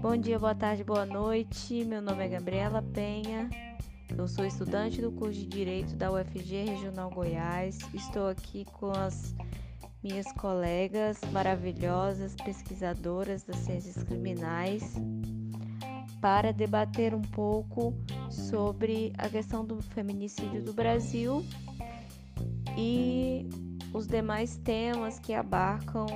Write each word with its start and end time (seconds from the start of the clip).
Bom 0.00 0.16
dia, 0.16 0.38
boa 0.38 0.54
tarde, 0.54 0.82
boa 0.82 1.04
noite. 1.04 1.84
Meu 1.84 2.00
nome 2.00 2.24
é 2.24 2.28
Gabriela 2.28 2.82
Penha. 2.94 3.50
Eu 4.16 4.26
sou 4.26 4.46
estudante 4.46 5.02
do 5.02 5.12
curso 5.12 5.38
de 5.38 5.46
Direito 5.46 5.94
da 5.94 6.10
UFG 6.10 6.64
Regional 6.64 7.10
Goiás. 7.10 7.78
Estou 7.92 8.28
aqui 8.28 8.64
com 8.72 8.90
as 8.90 9.34
minhas 10.02 10.32
colegas 10.32 11.20
maravilhosas 11.32 12.34
pesquisadoras 12.36 13.42
das 13.42 13.56
ciências 13.56 14.02
criminais 14.02 14.94
para 16.18 16.50
debater 16.50 17.14
um 17.14 17.20
pouco 17.20 17.92
sobre 18.30 19.12
a 19.18 19.28
questão 19.28 19.66
do 19.66 19.82
feminicídio 19.82 20.62
do 20.62 20.72
Brasil 20.72 21.44
e 22.76 23.46
os 23.92 24.06
demais 24.06 24.56
temas 24.56 25.18
que 25.18 25.32
abarcam 25.32 26.06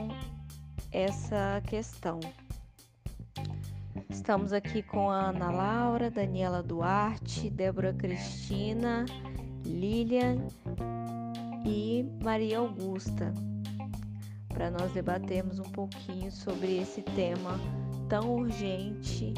essa 0.91 1.63
questão. 1.67 2.21
Estamos 4.11 4.53
aqui 4.53 4.83
com 4.83 5.11
a 5.11 5.31
Ana 5.31 5.51
Laura, 5.51 6.11
Daniela 6.11 6.63
Duarte, 6.63 7.49
Débora 7.49 7.93
Cristina, 7.95 9.07
Lilian 9.65 10.47
e 11.65 12.05
Maria 12.23 12.59
Augusta, 12.59 13.33
para 14.49 14.71
nós 14.71 14.93
debatermos 14.93 15.59
um 15.59 15.71
pouquinho 15.71 16.31
sobre 16.31 16.79
esse 16.79 17.03
tema 17.03 17.59
tão 18.09 18.35
urgente 18.35 19.33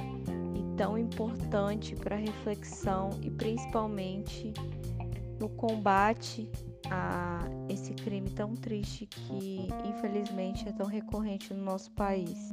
e 0.55 0.77
tão 0.77 0.99
importante 0.99 1.95
para 1.95 2.17
reflexão 2.17 3.11
e 3.23 3.31
principalmente 3.31 4.53
no 5.39 5.49
combate 5.51 6.51
a 6.91 7.41
esse 7.69 7.93
crime 7.95 8.31
tão 8.31 8.55
triste 8.55 9.07
que 9.07 9.69
infelizmente 9.85 10.69
é 10.69 10.73
tão 10.73 10.87
recorrente 10.87 11.53
no 11.53 11.63
nosso 11.65 11.91
país. 11.93 12.51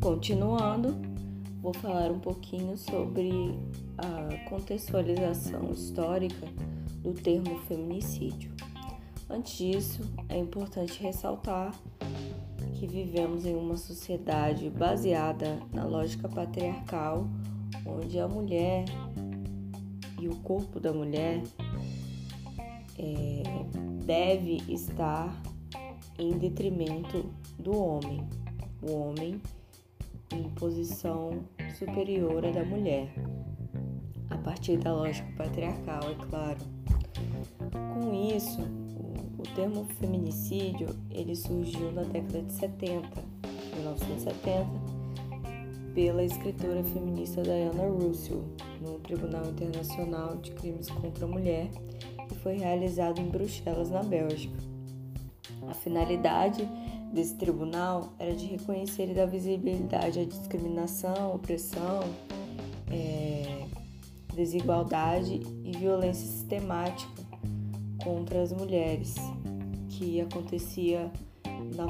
Continuando, 0.00 0.94
vou 1.60 1.72
falar 1.74 2.12
um 2.12 2.20
pouquinho 2.20 2.76
sobre 2.76 3.58
a 3.98 4.48
contextualização 4.48 5.72
histórica 5.72 6.46
do 7.02 7.12
termo 7.12 7.58
feminicídio. 7.66 8.51
Antes 9.32 9.56
disso, 9.56 10.02
é 10.28 10.36
importante 10.36 11.02
ressaltar 11.02 11.74
que 12.74 12.86
vivemos 12.86 13.46
em 13.46 13.56
uma 13.56 13.78
sociedade 13.78 14.68
baseada 14.68 15.58
na 15.72 15.86
lógica 15.86 16.28
patriarcal, 16.28 17.26
onde 17.86 18.18
a 18.18 18.28
mulher 18.28 18.84
e 20.20 20.28
o 20.28 20.36
corpo 20.40 20.78
da 20.78 20.92
mulher 20.92 21.42
é, 22.98 23.42
deve 24.04 24.58
estar 24.68 25.34
em 26.18 26.32
detrimento 26.32 27.24
do 27.58 27.74
homem. 27.74 28.28
O 28.82 28.92
homem 28.92 29.40
em 30.30 30.42
posição 30.50 31.42
superior 31.78 32.44
à 32.44 32.50
da 32.50 32.66
mulher, 32.66 33.14
a 34.28 34.36
partir 34.36 34.76
da 34.76 34.92
lógica 34.92 35.32
patriarcal, 35.38 36.02
é 36.10 36.26
claro. 36.26 36.58
Com 37.94 38.12
isso, 38.12 38.81
o, 39.42 39.54
termo 39.54 39.84
feminicídio 39.98 40.88
ele 41.10 41.34
surgiu 41.34 41.90
na 41.92 42.02
década 42.02 42.42
de 42.42 42.52
70, 42.52 43.08
1970, 43.74 44.66
pela 45.94 46.22
escritora 46.22 46.82
feminista 46.84 47.42
Diana 47.42 47.88
Russell, 47.88 48.44
no 48.80 48.98
Tribunal 49.00 49.44
Internacional 49.46 50.36
de 50.36 50.52
Crimes 50.52 50.88
contra 50.88 51.24
a 51.24 51.28
Mulher, 51.28 51.68
que 52.28 52.34
foi 52.36 52.56
realizado 52.56 53.20
em 53.20 53.28
Bruxelas, 53.28 53.90
na 53.90 54.02
Bélgica. 54.02 54.56
A 55.68 55.74
finalidade 55.74 56.66
desse 57.12 57.34
tribunal 57.36 58.14
era 58.18 58.34
de 58.34 58.46
reconhecer 58.46 59.10
e 59.10 59.14
dar 59.14 59.26
visibilidade 59.26 60.20
à 60.20 60.24
discriminação, 60.24 61.34
opressão, 61.34 62.00
é, 62.90 63.66
desigualdade 64.34 65.40
e 65.64 65.76
violência 65.76 66.26
sistemática 66.26 67.21
contra 68.02 68.42
as 68.42 68.52
mulheres, 68.52 69.14
que 69.88 70.20
acontecia 70.20 71.10
na 71.74 71.86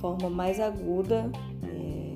forma 0.00 0.28
mais 0.28 0.60
aguda, 0.60 1.30
é, 1.64 2.14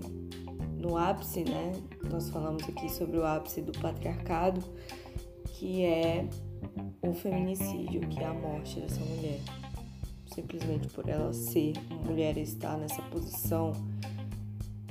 no 0.81 0.97
ápice, 0.97 1.45
né? 1.45 1.73
Nós 2.11 2.31
falamos 2.31 2.63
aqui 2.65 2.91
sobre 2.91 3.19
o 3.19 3.25
ápice 3.25 3.61
do 3.63 3.73
patriarcado, 3.79 4.63
que 5.45 5.85
é 5.85 6.29
o 7.03 7.13
feminicídio, 7.13 8.01
que 8.09 8.21
é 8.21 8.27
a 8.27 8.35
morte 8.35 8.81
dessa 8.81 9.01
mulher 9.01 9.41
simplesmente 10.37 10.89
por 10.89 11.09
ela 11.09 11.33
ser 11.33 11.73
mulher 12.05 12.37
e 12.37 12.43
estar 12.43 12.77
nessa 12.77 13.01
posição 13.05 13.73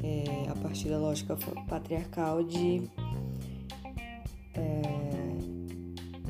é, 0.04 0.50
a 0.50 0.56
partir 0.56 0.90
da 0.90 0.98
lógica 0.98 1.38
patriarcal 1.68 2.44
de, 2.44 2.90
é, 4.56 5.05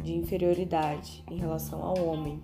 de 0.06 0.14
inferioridade 0.14 1.24
em 1.30 1.38
relação 1.38 1.84
ao 1.84 2.06
homem. 2.06 2.42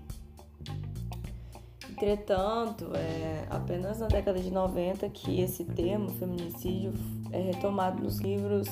Entretanto, 1.90 2.92
é 2.96 3.46
apenas 3.50 4.00
na 4.00 4.08
década 4.08 4.40
de 4.40 4.50
90 4.50 5.08
que 5.10 5.40
esse 5.40 5.64
termo, 5.64 6.10
feminicídio, 6.10 6.92
é 7.32 7.40
retomado 7.40 8.02
nos 8.02 8.18
livros 8.18 8.68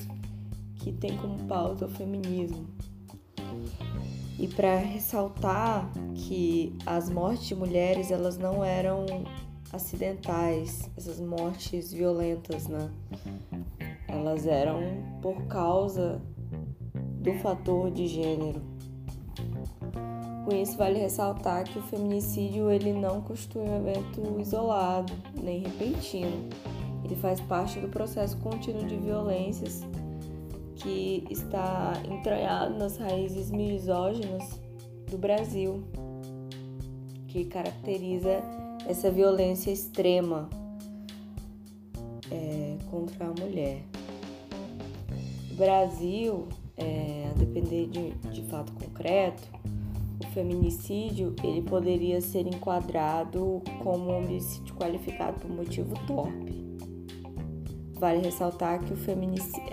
que 0.78 0.92
tem 0.92 1.16
como 1.18 1.38
pauta 1.46 1.86
o 1.86 1.90
feminismo. 1.90 2.68
E 4.40 4.48
para 4.48 4.78
ressaltar 4.78 5.92
que 6.16 6.76
as 6.86 7.10
mortes 7.10 7.48
de 7.48 7.56
mulheres 7.56 8.10
elas 8.10 8.38
não 8.38 8.64
eram 8.64 9.06
acidentais, 9.72 10.90
essas 10.98 11.20
mortes 11.20 11.94
violentas, 11.94 12.68
né? 12.68 12.90
Elas 14.08 14.48
eram 14.48 14.82
por 15.22 15.44
causa 15.44 16.20
do 17.22 17.34
fator 17.36 17.92
de 17.92 18.08
gênero. 18.08 18.69
Com 20.50 20.56
isso 20.56 20.76
vale 20.78 20.98
ressaltar 20.98 21.64
que 21.64 21.78
o 21.78 21.82
feminicídio 21.84 22.72
ele 22.72 22.92
não 22.92 23.22
constitui 23.22 23.62
um 23.62 23.78
evento 23.78 24.42
isolado 24.42 25.14
nem 25.40 25.60
repentino. 25.60 26.50
Ele 27.06 27.16
faz 27.16 27.40
parte 27.40 27.80
do 27.80 27.88
processo 27.88 28.36
contínuo 28.38 28.84
de 28.84 28.96
violências 28.98 29.84
que 30.78 31.24
está 31.30 31.94
entranhado 32.10 32.74
nas 32.80 32.98
raízes 32.98 33.52
misóginas 33.52 34.60
do 35.08 35.20
Brasil, 35.20 35.84
que 37.28 37.46
caracteriza 37.46 38.42
essa 38.88 39.12
violência 39.12 39.70
extrema 39.70 40.50
é, 42.32 42.76
contra 42.90 43.28
a 43.28 43.34
mulher. 43.40 43.84
O 45.52 45.54
Brasil, 45.54 46.48
é, 46.76 47.30
a 47.30 47.38
depender 47.38 47.86
de, 47.86 48.10
de 48.32 48.42
fato 48.50 48.74
concreto, 48.74 49.48
o 50.20 50.28
feminicídio 50.28 51.36
ele 51.44 51.62
poderia 51.62 52.22
ser 52.22 52.48
enquadrado 52.48 53.62
como 53.84 54.12
homicídio 54.12 54.76
qualificado 54.76 55.40
por 55.40 55.50
motivo 55.50 55.94
torpe 56.06 56.70
Vale 58.00 58.22
ressaltar 58.22 58.80
que 58.80 58.94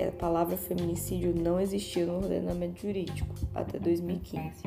a 0.03 0.11
palavra 0.11 0.57
feminicídio 0.57 1.33
não 1.33 1.61
existia 1.61 2.05
no 2.05 2.17
ordenamento 2.17 2.83
jurídico 2.83 3.33
até 3.55 3.79
2015, 3.79 4.65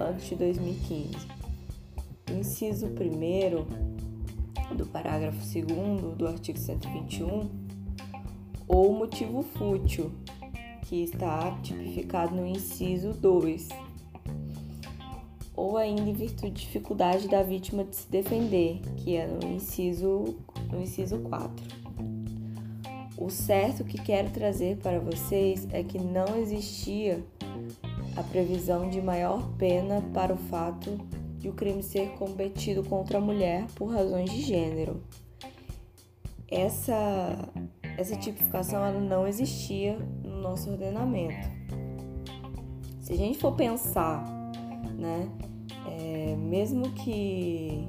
antes 0.00 0.26
de 0.26 0.36
2015. 0.36 1.14
O 2.30 2.34
inciso 2.34 2.86
1 2.86 4.74
do 4.74 4.86
parágrafo 4.86 5.38
2 5.38 6.16
do 6.16 6.26
artigo 6.26 6.58
121, 6.58 7.50
ou 8.66 8.94
motivo 8.94 9.42
fútil, 9.42 10.10
que 10.86 11.02
está 11.02 11.58
tipificado 11.60 12.34
no 12.34 12.46
inciso 12.46 13.12
2, 13.12 13.68
ou 15.58 15.76
ainda 15.76 16.02
em 16.02 16.12
virtude 16.12 16.52
de 16.52 16.60
dificuldade 16.60 17.26
da 17.26 17.42
vítima 17.42 17.82
de 17.82 17.96
se 17.96 18.08
defender, 18.08 18.80
que 18.96 19.16
é 19.16 19.26
no 19.26 19.44
inciso, 19.44 20.36
no 20.70 20.80
inciso 20.80 21.18
4. 21.18 21.66
O 23.16 23.28
certo 23.28 23.82
que 23.82 24.00
quero 24.00 24.30
trazer 24.30 24.76
para 24.76 25.00
vocês 25.00 25.66
é 25.72 25.82
que 25.82 25.98
não 25.98 26.36
existia 26.36 27.20
a 28.14 28.22
previsão 28.22 28.88
de 28.88 29.02
maior 29.02 29.50
pena 29.58 30.00
para 30.14 30.32
o 30.32 30.36
fato 30.36 30.96
de 31.38 31.48
o 31.48 31.52
crime 31.52 31.82
ser 31.82 32.10
cometido 32.10 32.84
contra 32.84 33.18
a 33.18 33.20
mulher 33.20 33.66
por 33.74 33.86
razões 33.86 34.30
de 34.30 34.40
gênero. 34.42 35.02
Essa, 36.48 37.36
essa 37.96 38.14
tipificação 38.14 38.84
ela 38.84 39.00
não 39.00 39.26
existia 39.26 39.98
no 40.22 40.40
nosso 40.40 40.70
ordenamento. 40.70 41.50
Se 43.00 43.12
a 43.12 43.16
gente 43.16 43.38
for 43.38 43.56
pensar, 43.56 44.37
né, 44.96 45.28
é, 45.86 46.36
mesmo 46.36 46.90
que 46.90 47.86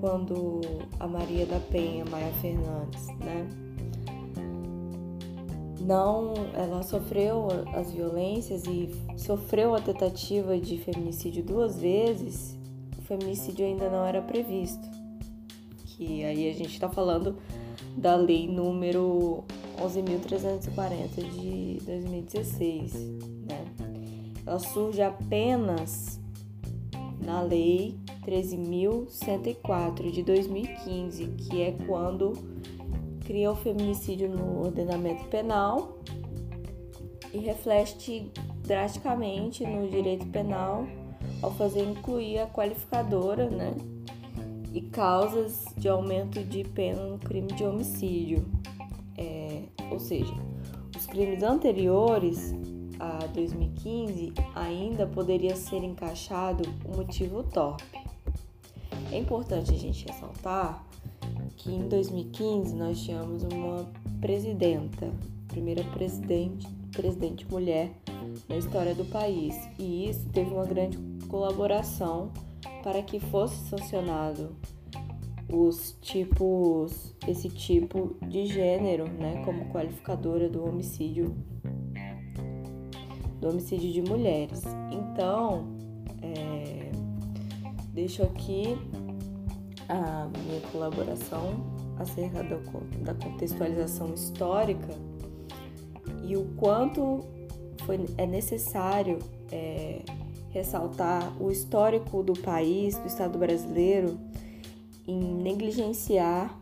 quando 0.00 0.60
a 0.98 1.06
Maria 1.06 1.46
da 1.46 1.60
Penha, 1.60 2.04
Maia 2.06 2.32
Fernandes, 2.40 3.06
né? 3.18 3.48
Não, 5.80 6.34
ela 6.54 6.82
sofreu 6.82 7.48
as 7.74 7.90
violências 7.90 8.64
e 8.64 8.90
sofreu 9.16 9.74
a 9.74 9.80
tentativa 9.80 10.58
de 10.58 10.78
feminicídio 10.78 11.42
duas 11.42 11.78
vezes, 11.78 12.56
o 12.98 13.02
feminicídio 13.02 13.64
ainda 13.64 13.88
não 13.88 14.04
era 14.04 14.20
previsto. 14.20 14.88
Que 15.86 16.24
aí 16.24 16.50
a 16.50 16.52
gente 16.52 16.72
está 16.72 16.88
falando 16.88 17.36
da 17.96 18.14
lei 18.14 18.46
número 18.46 19.42
11.340 19.78 21.30
de 21.30 21.78
2016, 21.84 22.92
né? 23.48 23.64
Ela 24.46 24.58
surge 24.58 25.02
apenas 25.02 26.19
na 27.24 27.42
lei 27.42 27.98
13.104 28.24 30.10
de 30.10 30.22
2015, 30.22 31.26
que 31.26 31.62
é 31.62 31.72
quando 31.86 32.32
cria 33.24 33.52
o 33.52 33.56
feminicídio 33.56 34.28
no 34.28 34.64
ordenamento 34.64 35.24
penal 35.26 35.98
e 37.32 37.38
reflete 37.38 38.30
drasticamente 38.64 39.64
no 39.64 39.88
direito 39.88 40.26
penal 40.26 40.86
ao 41.42 41.52
fazer 41.54 41.82
incluir 41.82 42.38
a 42.38 42.46
qualificadora, 42.46 43.48
né? 43.48 43.74
E 44.72 44.80
causas 44.82 45.64
de 45.76 45.88
aumento 45.88 46.42
de 46.44 46.64
pena 46.64 47.04
no 47.04 47.18
crime 47.18 47.48
de 47.48 47.64
homicídio. 47.64 48.44
É, 49.16 49.62
ou 49.90 49.98
seja, 49.98 50.32
os 50.96 51.06
crimes 51.06 51.42
anteriores 51.42 52.54
a 53.00 53.26
2015 53.28 54.34
ainda 54.54 55.06
poderia 55.06 55.56
ser 55.56 55.82
encaixado 55.82 56.68
o 56.84 56.96
motivo 56.96 57.42
torpe. 57.42 57.98
É 59.10 59.18
importante 59.18 59.72
a 59.72 59.78
gente 59.78 60.06
ressaltar 60.06 60.84
que 61.56 61.72
em 61.72 61.88
2015 61.88 62.74
nós 62.74 63.00
tínhamos 63.00 63.42
uma 63.42 63.90
presidenta, 64.20 65.10
primeira 65.48 65.82
presidente, 65.84 66.68
presidente 66.92 67.46
mulher 67.50 67.90
na 68.48 68.56
história 68.56 68.94
do 68.94 69.04
país, 69.06 69.56
e 69.78 70.08
isso 70.08 70.28
teve 70.28 70.50
uma 70.50 70.66
grande 70.66 70.98
colaboração 71.26 72.30
para 72.82 73.02
que 73.02 73.18
fosse 73.18 73.56
sancionado 73.68 74.54
os 75.52 75.96
tipos, 76.00 77.14
esse 77.26 77.48
tipo 77.48 78.16
de 78.28 78.46
gênero, 78.46 79.08
né, 79.08 79.42
como 79.44 79.66
qualificadora 79.72 80.48
do 80.48 80.64
homicídio 80.64 81.34
do 83.40 83.48
homicídio 83.48 83.90
de 83.90 84.02
mulheres. 84.02 84.62
Então, 84.90 85.66
é, 86.22 86.90
deixo 87.92 88.22
aqui 88.22 88.76
a 89.88 90.28
minha 90.46 90.60
colaboração 90.72 91.54
acerca 91.98 92.42
da 92.42 93.14
contextualização 93.14 94.14
histórica 94.14 94.94
e 96.24 96.36
o 96.36 96.44
quanto 96.56 97.24
foi, 97.84 98.06
é 98.16 98.26
necessário 98.26 99.18
é, 99.50 100.02
ressaltar 100.50 101.32
o 101.42 101.50
histórico 101.50 102.22
do 102.22 102.34
país, 102.34 102.96
do 102.96 103.06
Estado 103.06 103.38
brasileiro, 103.38 104.18
em 105.06 105.18
negligenciar 105.18 106.56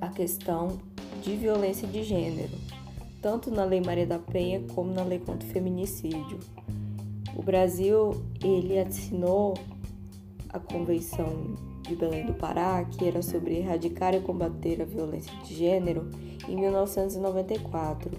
a 0.00 0.08
questão 0.08 0.78
de 1.22 1.36
violência 1.36 1.86
de 1.86 2.02
gênero 2.02 2.63
tanto 3.24 3.50
na 3.50 3.64
Lei 3.64 3.80
Maria 3.80 4.06
da 4.06 4.18
Penha 4.18 4.62
como 4.74 4.92
na 4.92 5.02
Lei 5.02 5.18
contra 5.18 5.48
o 5.48 5.50
Feminicídio. 5.50 6.38
O 7.34 7.42
Brasil 7.42 8.22
ele 8.42 8.78
assinou 8.78 9.54
a 10.50 10.58
Convenção 10.58 11.54
de 11.88 11.96
Belém 11.96 12.26
do 12.26 12.34
Pará, 12.34 12.84
que 12.84 13.08
era 13.08 13.22
sobre 13.22 13.56
erradicar 13.56 14.14
e 14.14 14.20
combater 14.20 14.82
a 14.82 14.84
violência 14.84 15.32
de 15.38 15.54
gênero, 15.54 16.06
em 16.46 16.54
1994. 16.54 18.10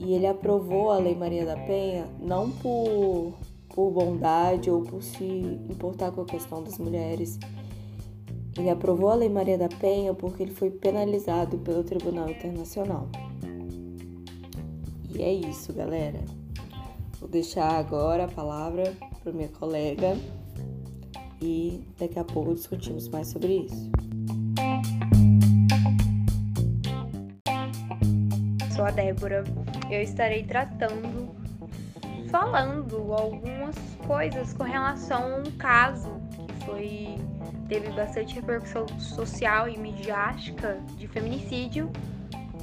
E 0.00 0.14
ele 0.14 0.26
aprovou 0.26 0.90
a 0.90 0.98
Lei 0.98 1.14
Maria 1.14 1.46
da 1.46 1.56
Penha 1.56 2.08
não 2.18 2.50
por, 2.50 3.32
por 3.68 3.92
bondade 3.92 4.68
ou 4.68 4.82
por 4.82 5.04
se 5.04 5.22
importar 5.70 6.10
com 6.10 6.22
a 6.22 6.26
questão 6.26 6.64
das 6.64 6.78
mulheres, 6.78 7.38
ele 8.56 8.68
aprovou 8.68 9.10
a 9.10 9.14
Lei 9.14 9.28
Maria 9.28 9.56
da 9.56 9.68
Penha 9.68 10.12
porque 10.12 10.42
ele 10.42 10.52
foi 10.52 10.70
penalizado 10.70 11.58
pelo 11.58 11.82
Tribunal 11.82 12.28
Internacional. 12.28 13.08
E 15.14 15.22
é 15.22 15.32
isso, 15.32 15.72
galera. 15.72 16.20
Vou 17.18 17.28
deixar 17.28 17.70
agora 17.78 18.24
a 18.24 18.28
palavra 18.28 18.92
para 19.22 19.32
minha 19.32 19.48
colega 19.48 20.16
e 21.40 21.80
daqui 21.98 22.18
a 22.18 22.24
pouco 22.24 22.54
discutimos 22.54 23.08
mais 23.08 23.28
sobre 23.28 23.66
isso. 23.66 23.90
Sou 28.74 28.84
a 28.84 28.90
Débora. 28.90 29.44
Eu 29.90 30.02
estarei 30.02 30.44
tratando, 30.44 31.34
falando 32.30 33.12
algumas 33.12 33.76
coisas 34.06 34.52
com 34.54 34.64
relação 34.64 35.22
a 35.22 35.36
um 35.38 35.50
caso 35.58 36.10
que 36.30 36.64
foi 36.64 37.18
teve 37.72 37.90
bastante 37.92 38.34
repercussão 38.34 38.86
social 38.98 39.66
e 39.66 39.78
midiática 39.78 40.78
de 40.98 41.08
feminicídio 41.08 41.90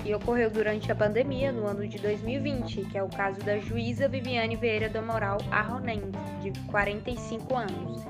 e 0.05 0.13
ocorreu 0.13 0.51
durante 0.51 0.91
a 0.91 0.95
pandemia 0.95 1.51
no 1.51 1.65
ano 1.65 1.87
de 1.87 1.97
2020, 1.97 2.85
que 2.85 2.95
é 2.95 3.01
o 3.01 3.09
caso 3.09 3.39
da 3.39 3.57
juíza 3.57 4.07
Viviane 4.07 4.55
Vieira 4.55 4.87
do 4.87 5.01
Moral 5.01 5.39
Arronense, 5.49 6.11
de 6.43 6.51
45 6.67 7.55
anos. 7.55 8.05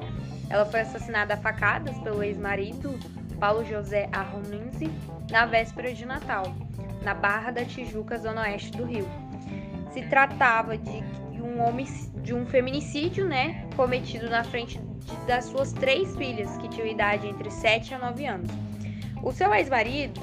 Ela 0.49 0.65
foi 0.65 0.81
assassinada 0.81 1.35
a 1.35 1.37
facadas 1.37 1.97
pelo 1.99 2.21
ex-marido 2.21 2.99
Paulo 3.39 3.63
José 3.63 4.09
Arronense 4.11 4.91
na 5.31 5.45
véspera 5.45 5.93
de 5.93 6.05
Natal, 6.05 6.53
na 7.01 7.13
Barra 7.13 7.51
da 7.51 7.63
Tijuca, 7.63 8.17
zona 8.17 8.41
oeste 8.41 8.71
do 8.71 8.83
Rio. 8.83 9.07
Se 9.93 10.01
tratava 10.01 10.77
de 10.77 11.01
um 11.41 11.61
homem 11.61 11.87
de 12.21 12.33
um 12.33 12.45
feminicídio, 12.45 13.25
né, 13.25 13.65
cometido 13.77 14.29
na 14.29 14.43
frente 14.43 14.77
das 15.27 15.45
suas 15.45 15.71
três 15.73 16.15
filhas, 16.15 16.57
que 16.57 16.67
tinham 16.69 16.87
idade 16.87 17.27
entre 17.27 17.49
7 17.49 17.93
a 17.93 17.99
9 17.99 18.25
anos. 18.25 18.51
O 19.23 19.31
seu 19.31 19.53
ex-marido, 19.53 20.21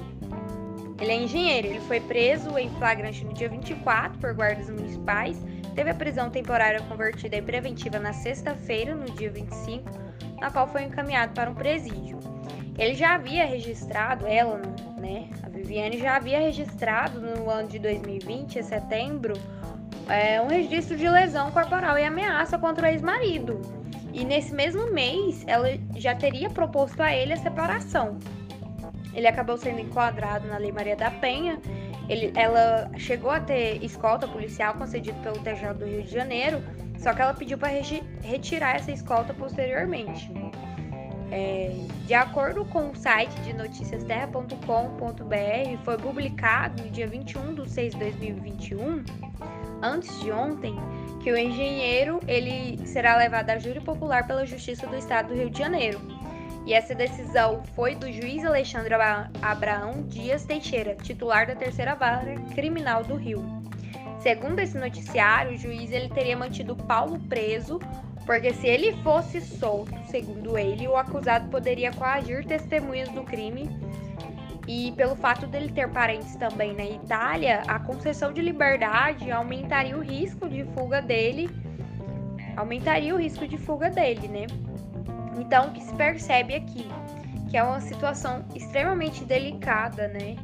ele 1.00 1.12
é 1.12 1.22
engenheiro, 1.22 1.68
ele 1.68 1.80
foi 1.80 2.00
preso 2.00 2.56
em 2.58 2.70
flagrante 2.70 3.24
no 3.24 3.32
dia 3.32 3.48
24 3.48 4.18
por 4.18 4.34
guardas 4.34 4.70
municipais, 4.70 5.36
teve 5.74 5.90
a 5.90 5.94
prisão 5.94 6.30
temporária 6.30 6.80
convertida 6.82 7.36
em 7.36 7.42
preventiva 7.42 7.98
na 7.98 8.12
sexta-feira, 8.12 8.94
no 8.94 9.04
dia 9.12 9.30
25, 9.30 9.90
na 10.40 10.50
qual 10.50 10.66
foi 10.66 10.84
encaminhado 10.84 11.34
para 11.34 11.50
um 11.50 11.54
presídio. 11.54 12.18
Ele 12.78 12.94
já 12.94 13.14
havia 13.14 13.44
registrado, 13.44 14.26
ela, 14.26 14.60
né, 14.98 15.28
a 15.42 15.48
Viviane 15.48 15.98
já 15.98 16.16
havia 16.16 16.40
registrado 16.40 17.20
no 17.20 17.50
ano 17.50 17.68
de 17.68 17.78
2020, 17.78 18.58
em 18.58 18.62
setembro, 18.62 19.34
é, 20.08 20.40
um 20.40 20.46
registro 20.46 20.96
de 20.96 21.08
lesão 21.08 21.50
corporal 21.50 21.98
e 21.98 22.04
ameaça 22.04 22.58
contra 22.58 22.86
o 22.86 22.90
ex-marido. 22.90 23.60
E 24.16 24.24
nesse 24.24 24.54
mesmo 24.54 24.90
mês, 24.92 25.44
ela 25.46 25.68
já 25.94 26.14
teria 26.14 26.48
proposto 26.48 27.02
a 27.02 27.14
ele 27.14 27.34
a 27.34 27.36
separação. 27.36 28.16
Ele 29.12 29.26
acabou 29.26 29.58
sendo 29.58 29.78
enquadrado 29.78 30.48
na 30.48 30.56
Lei 30.56 30.72
Maria 30.72 30.96
da 30.96 31.10
Penha. 31.10 31.60
Ele, 32.08 32.32
ela 32.34 32.90
chegou 32.96 33.30
a 33.30 33.40
ter 33.40 33.84
escolta 33.84 34.26
policial 34.26 34.72
concedido 34.72 35.20
pelo 35.20 35.38
TJ 35.40 35.74
do 35.74 35.84
Rio 35.84 36.02
de 36.02 36.10
Janeiro, 36.10 36.62
só 36.98 37.12
que 37.12 37.20
ela 37.20 37.34
pediu 37.34 37.58
para 37.58 37.68
retirar 38.22 38.76
essa 38.76 38.90
escolta 38.90 39.34
posteriormente. 39.34 40.32
É, 41.30 41.74
de 42.06 42.14
acordo 42.14 42.64
com 42.64 42.92
o 42.92 42.96
site 42.96 43.34
de 43.42 43.52
noticiasterra.com.br, 43.52 45.82
foi 45.84 45.98
publicado 45.98 46.82
no 46.82 46.88
dia 46.88 47.06
21 47.06 47.54
de 47.54 47.68
6 47.68 47.92
de 47.92 47.98
2021, 47.98 49.04
antes 49.82 50.20
de 50.20 50.30
ontem, 50.30 50.74
que 51.22 51.32
o 51.32 51.36
engenheiro 51.36 52.20
ele 52.26 52.86
será 52.86 53.16
levado 53.16 53.50
a 53.50 53.58
júri 53.58 53.80
popular 53.80 54.26
pela 54.26 54.46
Justiça 54.46 54.86
do 54.86 54.96
Estado 54.96 55.28
do 55.28 55.34
Rio 55.34 55.50
de 55.50 55.58
Janeiro. 55.58 56.00
E 56.64 56.74
essa 56.74 56.94
decisão 56.94 57.62
foi 57.74 57.94
do 57.94 58.10
juiz 58.12 58.44
Alexandre 58.44 58.94
Abraão 59.40 60.02
Dias 60.08 60.44
Teixeira, 60.44 60.96
titular 60.96 61.46
da 61.46 61.54
Terceira 61.54 61.94
Vara 61.94 62.34
Criminal 62.54 63.04
do 63.04 63.14
Rio. 63.14 63.44
Segundo 64.20 64.58
esse 64.58 64.76
noticiário, 64.76 65.52
o 65.52 65.56
juiz 65.56 65.92
ele 65.92 66.08
teria 66.08 66.36
mantido 66.36 66.74
Paulo 66.74 67.20
preso, 67.28 67.78
porque 68.24 68.52
se 68.52 68.66
ele 68.66 68.92
fosse 69.04 69.40
solto, 69.40 69.94
segundo 70.06 70.58
ele, 70.58 70.88
o 70.88 70.96
acusado 70.96 71.48
poderia 71.48 71.92
coagir 71.92 72.44
testemunhas 72.44 73.08
do 73.10 73.22
crime 73.22 73.70
e 74.66 74.92
pelo 74.92 75.14
fato 75.14 75.46
dele 75.46 75.70
ter 75.70 75.88
parentes 75.88 76.34
também 76.36 76.74
na 76.74 76.84
Itália, 76.84 77.62
a 77.68 77.78
concessão 77.78 78.32
de 78.32 78.42
liberdade 78.42 79.30
aumentaria 79.30 79.96
o 79.96 80.00
risco 80.00 80.48
de 80.48 80.64
fuga 80.74 81.00
dele, 81.00 81.48
aumentaria 82.56 83.14
o 83.14 83.18
risco 83.18 83.46
de 83.46 83.56
fuga 83.56 83.90
dele, 83.90 84.26
né? 84.26 84.46
Então, 85.38 85.68
o 85.68 85.72
que 85.72 85.82
se 85.82 85.94
percebe 85.94 86.54
aqui, 86.54 86.88
que 87.48 87.56
é 87.56 87.62
uma 87.62 87.80
situação 87.80 88.44
extremamente 88.54 89.24
delicada, 89.24 90.08
né? 90.08 90.36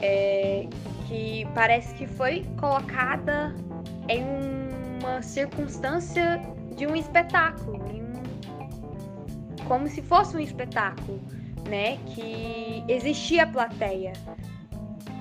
É, 0.00 0.66
que 1.08 1.46
parece 1.54 1.94
que 1.94 2.06
foi 2.06 2.44
colocada 2.58 3.54
em 4.08 4.22
uma 5.02 5.20
circunstância 5.22 6.40
de 6.76 6.86
um 6.86 6.94
espetáculo, 6.94 7.76
em 7.90 8.04
como 9.66 9.88
se 9.88 10.02
fosse 10.02 10.36
um 10.36 10.40
espetáculo, 10.40 11.20
né? 11.68 11.98
Que 12.14 12.84
existia 12.88 13.46
plateia. 13.46 14.12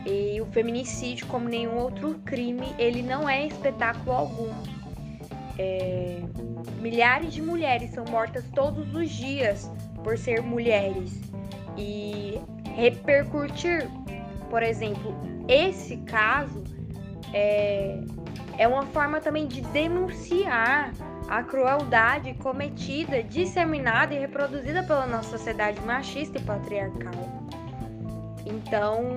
E 0.06 0.40
o 0.42 0.46
feminicídio, 0.48 1.26
como 1.28 1.48
nenhum 1.48 1.78
outro 1.78 2.20
crime, 2.26 2.74
ele 2.78 3.02
não 3.02 3.28
é 3.28 3.48
espetáculo 3.48 4.12
algum. 4.12 4.52
É... 5.58 6.20
Milhares 6.82 7.34
de 7.34 7.42
mulheres 7.42 7.92
são 7.92 8.04
mortas 8.06 8.44
todos 8.54 8.94
os 8.94 9.10
dias 9.10 9.72
por 10.04 10.18
ser 10.18 10.42
mulheres. 10.42 11.22
E 11.78 12.40
repercutir, 12.76 13.88
por 14.50 14.62
exemplo, 14.62 15.16
esse 15.48 15.98
caso 15.98 16.64
é, 17.34 18.00
é 18.58 18.68
uma 18.68 18.86
forma 18.88 19.22
também 19.22 19.48
de 19.48 19.62
denunciar 19.62 20.94
a 21.28 21.44
crueldade 21.44 22.34
cometida, 22.36 23.24
disseminada 23.24 24.14
e 24.14 24.20
reproduzida 24.20 24.84
pela 24.84 25.06
nossa 25.06 25.38
sociedade 25.38 25.80
machista 25.82 26.38
e 26.38 26.42
patriarcal. 26.42 27.44
Então, 28.46 29.16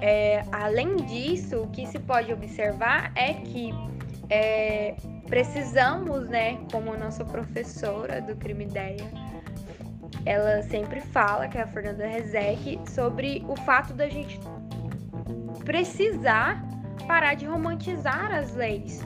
é, 0.00 0.44
além 0.52 0.96
disso, 0.96 1.62
o 1.62 1.68
que 1.68 1.86
se 1.86 1.98
pode 1.98 2.32
observar 2.32 3.12
é 3.14 3.34
que 3.34 3.72
é, 4.30 4.96
precisamos, 5.26 6.28
né, 6.28 6.58
como 6.72 6.96
nossa 6.96 7.24
professora 7.24 8.20
do 8.20 8.34
Crime 8.36 8.64
Ideia, 8.64 9.04
ela 10.24 10.62
sempre 10.62 11.00
fala, 11.00 11.48
que 11.48 11.58
é 11.58 11.62
a 11.62 11.66
Fernanda 11.66 12.06
Rezec, 12.06 12.80
sobre 12.88 13.44
o 13.48 13.56
fato 13.56 13.92
da 13.94 14.08
gente 14.08 14.38
precisar 15.64 16.62
parar 17.06 17.34
de 17.34 17.46
romantizar 17.46 18.32
as 18.32 18.54
leis, 18.54 19.02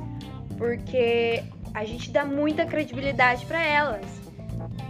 porque 0.56 1.42
a 1.74 1.84
gente 1.84 2.10
dá 2.10 2.24
muita 2.24 2.66
credibilidade 2.66 3.46
para 3.46 3.62
elas. 3.62 4.04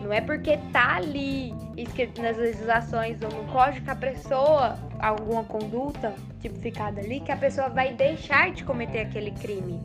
Não 0.00 0.12
é 0.12 0.20
porque 0.20 0.58
tá 0.72 0.96
ali 0.96 1.54
escrito 1.76 2.20
nas 2.20 2.36
legislações 2.36 3.18
ou 3.22 3.30
no 3.30 3.52
código 3.52 3.84
que 3.84 3.90
a 3.90 3.96
pessoa, 3.96 4.78
alguma 4.98 5.44
conduta 5.44 6.14
tipificada 6.40 7.00
ali, 7.00 7.20
que 7.20 7.30
a 7.30 7.36
pessoa 7.36 7.68
vai 7.68 7.94
deixar 7.94 8.50
de 8.50 8.64
cometer 8.64 9.00
aquele 9.00 9.30
crime. 9.30 9.80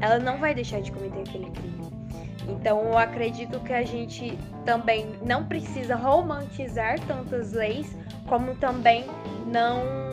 Ela 0.00 0.18
não 0.18 0.38
vai 0.38 0.54
deixar 0.54 0.80
de 0.80 0.90
cometer 0.90 1.20
aquele 1.20 1.50
crime. 1.50 1.92
Então 2.48 2.80
eu 2.82 2.98
acredito 2.98 3.60
que 3.60 3.72
a 3.72 3.84
gente 3.84 4.36
também 4.64 5.06
não 5.24 5.44
precisa 5.44 5.94
romantizar 5.94 6.98
tantas 7.00 7.52
leis, 7.52 7.96
como 8.26 8.54
também 8.56 9.04
não 9.46 10.11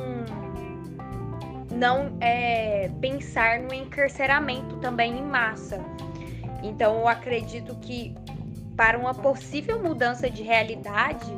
não 1.80 2.18
é, 2.20 2.92
pensar 3.00 3.60
no 3.62 3.74
encarceramento 3.74 4.76
também 4.78 5.18
em 5.18 5.24
massa. 5.24 5.80
Então 6.62 7.00
eu 7.00 7.08
acredito 7.08 7.74
que 7.76 8.14
para 8.76 8.98
uma 8.98 9.14
possível 9.14 9.82
mudança 9.82 10.30
de 10.30 10.44
realidade, 10.44 11.32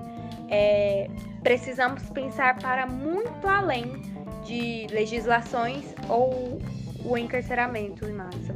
é, 0.50 1.08
precisamos 1.44 2.10
pensar 2.10 2.58
para 2.58 2.88
muito 2.88 3.48
além 3.48 4.02
de 4.44 4.88
legislações 4.92 5.86
ou 6.10 6.60
o 7.06 7.18
encarceramento 7.18 8.06
em 8.06 8.14
massa. 8.14 8.56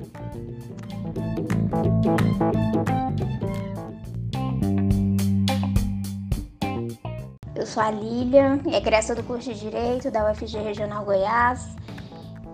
Eu 7.55 7.65
sou 7.65 7.81
a 7.81 7.89
Lília, 7.89 8.59
egressa 8.73 9.15
do 9.15 9.23
curso 9.23 9.53
de 9.53 9.57
Direito 9.57 10.11
da 10.11 10.29
UFG 10.29 10.57
Regional 10.57 11.05
Goiás 11.05 11.73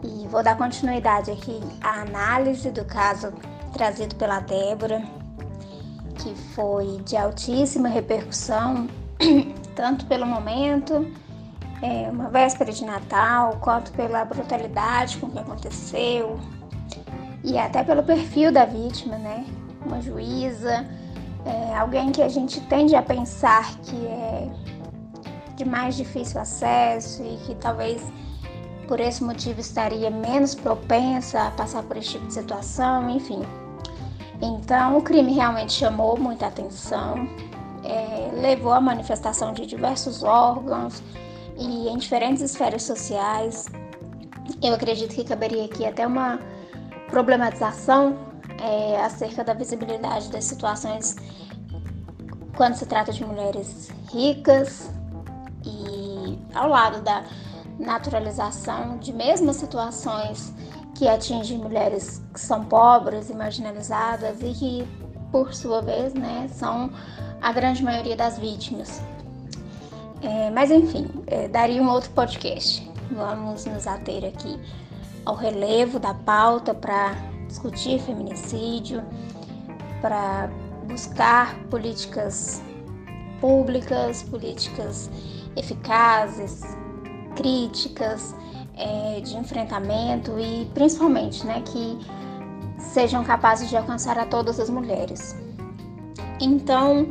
e 0.04 0.28
vou 0.28 0.44
dar 0.44 0.56
continuidade 0.56 1.32
aqui 1.32 1.60
à 1.82 2.02
análise 2.02 2.70
do 2.70 2.86
caso 2.86 3.34
trazido 3.74 4.16
pela 4.16 4.40
Débora 4.42 5.02
que 6.20 6.36
foi 6.54 7.02
de 7.04 7.18
altíssima 7.18 7.90
repercussão, 7.90 8.88
tanto 9.76 10.06
pelo 10.06 10.28
momento, 10.28 11.12
é, 11.82 12.08
uma 12.12 12.30
véspera 12.30 12.72
de 12.72 12.86
Natal, 12.86 13.58
quanto 13.60 13.92
pela 13.94 14.24
brutalidade 14.24 15.18
com 15.18 15.32
que 15.32 15.40
aconteceu 15.40 16.40
e 17.44 17.58
até 17.58 17.84
pelo 17.84 18.04
perfil 18.04 18.52
da 18.52 18.66
vítima, 18.66 19.18
né? 19.18 19.48
Uma 19.84 20.00
juíza, 20.00 20.86
é, 21.44 21.76
alguém 21.76 22.12
que 22.12 22.22
a 22.22 22.30
gente 22.30 22.62
tende 22.62 22.96
a 22.96 23.02
pensar 23.02 23.76
que 23.80 24.06
é 24.06 24.48
de 25.56 25.66
mais 25.66 25.96
difícil 25.96 26.40
acesso 26.40 27.24
e 27.24 27.38
que 27.46 27.56
talvez 27.56 28.02
por 28.88 29.00
esse 29.00 29.24
motivo 29.24 29.62
estaria 29.62 30.10
menos 30.10 30.54
propensa 30.54 31.48
a 31.48 31.52
passar 31.52 31.84
por 31.84 31.96
esse 31.96 32.10
tipo 32.10 32.28
de 32.28 32.34
situação, 32.34 33.10
enfim. 33.10 33.42
Então, 34.42 34.98
o 34.98 35.02
crime 35.02 35.32
realmente 35.34 35.72
chamou 35.72 36.18
muita 36.18 36.48
atenção, 36.48 37.28
é, 37.86 38.32
levou 38.34 38.74
à 38.74 38.82
manifestação 38.82 39.54
de 39.54 39.66
diversos 39.66 40.24
órgãos 40.24 41.02
e 41.58 41.88
em 41.88 41.98
diferentes 41.98 42.42
esferas 42.42 42.84
sociais. 42.84 43.68
Eu 44.62 44.74
acredito 44.74 45.16
que 45.16 45.24
caberia 45.24 45.66
aqui 45.66 45.86
até 45.86 46.06
uma 46.06 46.40
problematização 47.10 48.18
é, 48.62 49.02
acerca 49.02 49.44
da 49.44 49.54
visibilidade 49.54 50.30
das 50.30 50.44
situações 50.44 51.16
quando 52.58 52.76
se 52.76 52.86
trata 52.86 53.14
de 53.14 53.24
mulheres 53.24 53.90
ricas 54.12 54.91
e 55.66 56.40
ao 56.54 56.70
lado 56.70 57.02
da 57.02 57.24
naturalização 57.80 58.98
de 58.98 59.12
mesmas 59.12 59.56
situações 59.56 60.54
que 60.96 61.08
atinge 61.08 61.56
mulheres 61.58 62.22
que 62.34 62.40
são 62.40 62.64
pobres 62.66 63.30
e 63.30 63.34
marginalizadas 63.34 64.38
e 64.42 64.54
que, 64.54 64.88
por 65.32 65.54
sua 65.54 65.82
vez, 65.82 66.14
né, 66.14 66.48
são 66.54 66.92
a 67.42 67.52
grande 67.52 67.84
maioria 67.84 68.16
das 68.16 68.38
vítimas. 68.38 69.02
É, 70.22 70.52
mas 70.52 70.70
enfim, 70.70 71.10
é, 71.26 71.48
daria 71.48 71.82
um 71.82 71.90
outro 71.90 72.12
podcast. 72.12 72.88
Vamos 73.12 73.66
nos 73.66 73.88
ater 73.88 74.24
aqui 74.26 74.60
ao 75.26 75.36
relevo 75.36 76.00
da 76.00 76.14
pauta 76.14 76.74
para 76.74 77.16
discutir 77.48 78.00
feminicídio, 78.00 79.04
para 80.00 80.50
buscar 80.88 81.56
políticas 81.70 82.62
públicas, 83.40 84.24
políticas 84.24 85.10
eficazes, 85.56 86.62
críticas, 87.36 88.36
é, 88.76 89.22
de 89.22 89.38
enfrentamento 89.38 90.40
e 90.40 90.66
principalmente 90.74 91.46
né, 91.46 91.62
que 91.62 91.98
sejam 92.78 93.24
capazes 93.24 93.70
de 93.70 93.78
alcançar 93.78 94.18
a 94.18 94.26
todas 94.26 94.60
as 94.60 94.70
mulheres. 94.70 95.36
Então, 96.40 97.10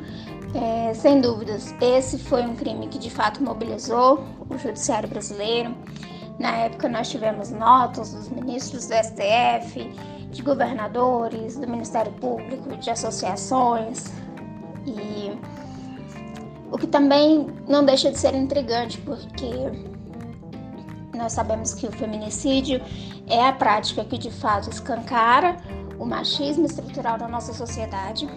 é, 0.54 0.92
sem 0.94 1.20
dúvidas, 1.20 1.74
esse 1.80 2.18
foi 2.18 2.42
um 2.42 2.56
crime 2.56 2.88
que 2.88 2.98
de 2.98 3.10
fato 3.10 3.42
mobilizou 3.42 4.24
o 4.48 4.58
judiciário 4.58 5.08
brasileiro. 5.08 5.74
Na 6.38 6.56
época, 6.56 6.88
nós 6.88 7.08
tivemos 7.08 7.50
notas 7.50 8.12
dos 8.12 8.28
ministros 8.28 8.88
do 8.88 8.94
STF, 8.94 9.92
de 10.30 10.42
governadores, 10.42 11.56
do 11.56 11.68
Ministério 11.68 12.12
Público, 12.12 12.76
de 12.76 12.90
associações. 12.90 14.06
E 14.86 15.38
o 16.70 16.78
que 16.78 16.86
também 16.86 17.46
não 17.68 17.84
deixa 17.84 18.10
de 18.10 18.18
ser 18.18 18.34
intrigante, 18.34 18.98
porque 18.98 19.50
nós 21.14 21.32
sabemos 21.32 21.74
que 21.74 21.86
o 21.86 21.92
feminicídio 21.92 22.80
é 23.26 23.46
a 23.46 23.52
prática 23.52 24.04
que 24.04 24.16
de 24.16 24.30
fato 24.30 24.70
escancara 24.70 25.56
o 25.98 26.06
machismo 26.06 26.64
estrutural 26.64 27.18
da 27.18 27.28
nossa 27.28 27.52
sociedade 27.52 28.28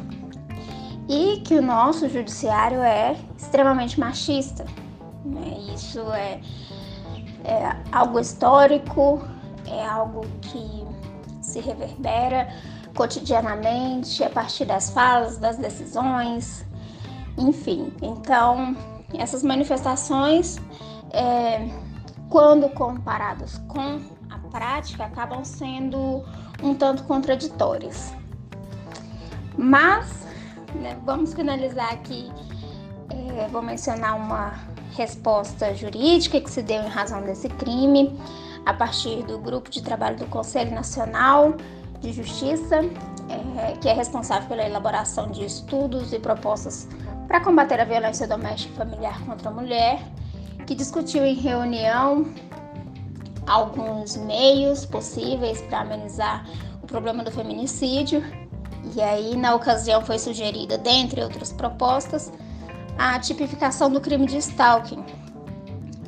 e 1.08 1.40
que 1.42 1.56
o 1.56 1.62
nosso 1.62 2.10
judiciário 2.10 2.82
é 2.82 3.16
extremamente 3.38 4.00
machista. 4.00 4.66
Né? 5.24 5.74
Isso 5.74 6.00
é, 6.12 6.42
é 7.44 7.76
algo 7.92 8.20
histórico, 8.20 9.22
é 9.66 9.86
algo 9.86 10.22
que 10.42 10.86
se 11.42 11.60
reverbera 11.60 12.48
cotidianamente 12.96 14.24
a 14.24 14.30
partir 14.30 14.66
das 14.66 14.90
falas, 14.90 15.38
das 15.38 15.58
decisões, 15.58 16.66
enfim. 17.38 17.92
Então, 18.02 18.76
essas 19.14 19.44
manifestações 19.44 20.60
é, 21.12 21.68
quando 22.30 22.68
comparadas 22.70 23.60
com 23.68 24.02
a 24.30 24.40
prática, 24.50 25.06
acabam 25.06 25.44
sendo 25.44 26.24
um 26.62 26.74
tanto 26.74 27.04
contraditórias. 27.04 28.14
Mas, 29.56 30.26
né, 30.76 30.98
vamos 31.06 31.34
finalizar 31.34 31.94
aqui. 31.94 32.32
É, 33.38 33.48
vou 33.50 33.62
mencionar 33.62 34.16
uma 34.16 34.54
resposta 34.96 35.76
jurídica 35.76 36.40
que 36.42 36.50
se 36.50 36.64
deu 36.64 36.82
em 36.82 36.88
razão 36.88 37.22
desse 37.22 37.50
crime, 37.50 38.18
a 38.66 38.74
partir 38.74 39.24
do 39.24 39.38
grupo 39.38 39.70
de 39.70 39.82
trabalho 39.84 40.18
do 40.18 40.26
Conselho 40.28 40.74
Nacional 40.74 41.54
de 42.00 42.12
Justiça, 42.12 42.78
é, 43.58 43.78
que 43.80 43.88
é 43.88 43.94
responsável 43.94 44.48
pela 44.48 44.64
elaboração 44.64 45.30
de 45.30 45.46
estudos 45.46 46.14
e 46.14 46.20
propostas 46.20 46.88
para 47.28 47.40
combater 47.42 47.80
a 47.80 47.86
violência 47.86 48.28
doméstica 48.28 48.74
e 48.74 48.78
familiar 48.78 49.20
contra 49.26 49.50
a 49.50 49.54
mulher 49.54 50.00
que 50.66 50.76
discutiu 50.76 51.26
em 51.26 51.36
reunião 51.36 52.26
alguns 53.48 54.16
meios 54.16 54.86
possíveis 54.86 55.62
para 55.64 55.82
amenizar 55.82 56.46
o 56.82 56.88
problema 56.88 57.24
do 57.24 57.32
feminicídio 57.32 58.24
E 58.96 59.02
aí, 59.02 59.36
na 59.36 59.56
ocasião, 59.56 60.04
foi 60.06 60.20
sugerida, 60.20 60.78
dentre 60.78 61.24
outras 61.24 61.52
propostas, 61.52 62.32
a 62.98 63.18
tipificação 63.18 63.90
do 63.90 64.00
crime 64.02 64.26
de 64.28 64.38
stalking, 64.38 65.04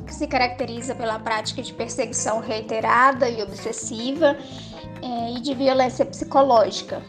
que 0.06 0.14
se 0.14 0.26
caracteriza 0.26 0.94
pela 0.94 1.18
prática 1.18 1.62
de 1.62 1.72
perseguição 1.72 2.38
reiterada 2.38 3.28
e 3.28 3.42
obsessiva 3.42 4.36
é, 5.02 5.32
e 5.32 5.40
de 5.40 5.54
violência 5.54 6.04
psicológica. 6.04 7.02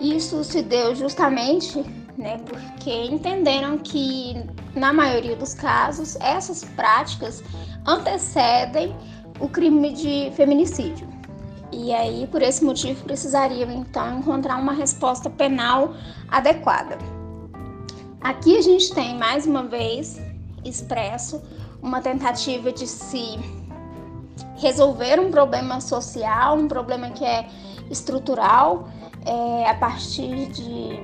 Isso 0.00 0.42
se 0.42 0.62
deu 0.62 0.94
justamente 0.94 1.84
né, 2.16 2.38
porque 2.46 2.90
entenderam 2.90 3.78
que, 3.78 4.34
na 4.74 4.92
maioria 4.92 5.36
dos 5.36 5.54
casos, 5.54 6.16
essas 6.16 6.64
práticas 6.64 7.42
antecedem 7.86 8.94
o 9.40 9.48
crime 9.48 9.92
de 9.92 10.32
feminicídio. 10.36 11.08
E 11.72 11.92
aí, 11.92 12.26
por 12.26 12.42
esse 12.42 12.62
motivo, 12.64 13.02
precisariam 13.04 13.70
então 13.70 14.18
encontrar 14.18 14.56
uma 14.56 14.72
resposta 14.72 15.30
penal 15.30 15.94
adequada. 16.28 16.98
Aqui 18.20 18.56
a 18.56 18.60
gente 18.60 18.94
tem 18.94 19.16
mais 19.16 19.46
uma 19.46 19.64
vez 19.64 20.20
expresso 20.64 21.42
uma 21.82 22.00
tentativa 22.00 22.70
de 22.70 22.86
se 22.86 23.38
resolver 24.56 25.18
um 25.18 25.30
problema 25.30 25.80
social, 25.80 26.56
um 26.56 26.68
problema 26.68 27.10
que 27.10 27.24
é 27.24 27.48
estrutural, 27.90 28.88
é, 29.24 29.68
a 29.68 29.74
partir 29.74 30.46
de 30.52 31.00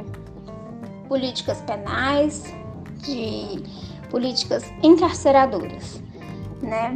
políticas 1.09 1.61
penais, 1.63 2.55
de 3.03 3.63
políticas 4.11 4.65
encarceradoras, 4.83 6.03
né? 6.63 6.95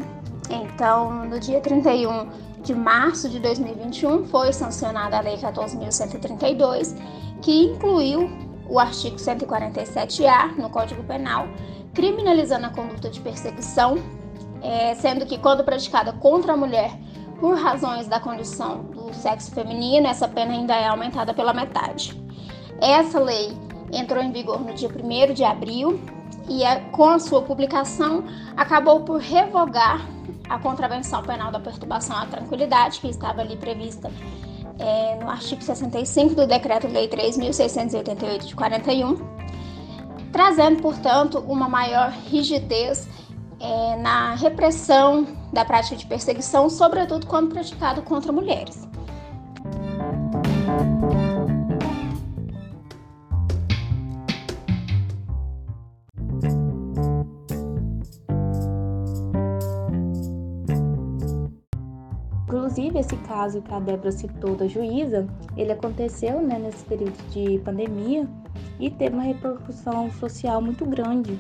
Então, 0.51 1.25
no 1.25 1.39
dia 1.39 1.61
31 1.61 2.29
de 2.63 2.75
março 2.75 3.29
de 3.29 3.41
2021 3.41 4.27
foi 4.27 4.53
sancionada 4.53 5.17
a 5.17 5.21
Lei 5.21 5.37
14.132, 5.37 6.97
que 7.41 7.65
incluiu 7.65 8.31
o 8.69 8.79
artigo 8.79 9.17
147-A 9.17 10.49
no 10.59 10.71
Código 10.71 11.03
Penal, 11.05 11.49
criminalizando 11.93 12.67
a 12.67 12.71
conduta 12.71 13.11
de 13.11 13.21
perseguição, 13.21 13.97
é, 14.63 14.95
sendo 14.95 15.27
que 15.27 15.39
quando 15.39 15.65
praticada 15.65 16.13
contra 16.13 16.53
a 16.53 16.57
mulher 16.57 16.93
por 17.41 17.57
razões 17.57 18.07
da 18.07 18.21
condição 18.21 18.85
do 18.85 19.13
sexo 19.13 19.51
feminino, 19.51 20.07
essa 20.07 20.29
pena 20.29 20.53
ainda 20.53 20.75
é 20.75 20.87
aumentada 20.87 21.35
pela 21.35 21.53
metade. 21.53 22.23
Essa 22.81 23.19
lei 23.19 23.53
entrou 23.93 24.23
em 24.23 24.33
vigor 24.33 24.61
no 24.61 24.73
dia 24.75 24.89
1 24.89 25.35
de 25.35 25.45
abril 25.45 26.01
e, 26.49 26.65
é, 26.65 26.81
com 26.91 27.05
a 27.05 27.19
sua 27.19 27.43
publicação, 27.43 28.25
acabou 28.57 29.01
por 29.01 29.21
revogar 29.21 30.07
a 30.49 30.59
contravenção 30.59 31.23
penal 31.23 31.53
da 31.53 31.61
perturbação 31.61 32.17
à 32.17 32.27
tranquilidade, 32.27 33.01
que 33.01 33.09
estava 33.09 33.41
ali 33.41 33.57
prevista 33.57 34.11
é, 34.79 35.17
no 35.17 35.31
artigo 35.31 35.63
65 35.63 36.35
do 36.35 36.47
Decreto-Lei 36.47 37.09
3.688 37.09 38.47
de 38.47 38.55
41, 38.55 39.17
trazendo, 40.33 40.83
portanto, 40.83 41.39
uma 41.47 41.69
maior 41.69 42.11
rigidez 42.11 43.09
é, 43.61 43.97
na 43.97 44.35
repressão 44.35 45.27
da 45.53 45.65
prática 45.65 45.97
de 45.97 46.07
perseguição, 46.07 46.69
sobretudo 46.69 47.27
quando 47.27 47.53
praticado 47.53 48.03
contra 48.03 48.33
mulheres. 48.33 48.92
Inclusive, 62.73 63.01
esse 63.01 63.17
caso 63.29 63.61
que 63.61 63.75
a 63.75 63.79
Débora 63.79 64.11
citou 64.11 64.57
da 64.57 64.67
juíza, 64.67 65.27
ele 65.59 65.73
aconteceu 65.73 66.41
né, 66.41 66.59
nesse 66.59 66.83
período 66.87 67.19
de 67.29 67.59
pandemia 67.59 68.27
e 68.81 68.89
teve 68.89 69.15
uma 69.15 69.25
repercussão 69.25 70.11
social 70.13 70.63
muito 70.63 70.87
grande. 70.87 71.39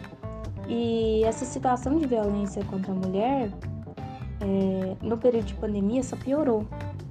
E 0.68 1.24
essa 1.24 1.46
situação 1.46 1.96
de 1.96 2.06
violência 2.06 2.62
contra 2.66 2.92
a 2.92 2.94
mulher, 2.94 3.50
é, 4.42 4.94
no 5.00 5.16
período 5.16 5.46
de 5.46 5.54
pandemia, 5.54 6.02
só 6.02 6.16
piorou. 6.16 6.66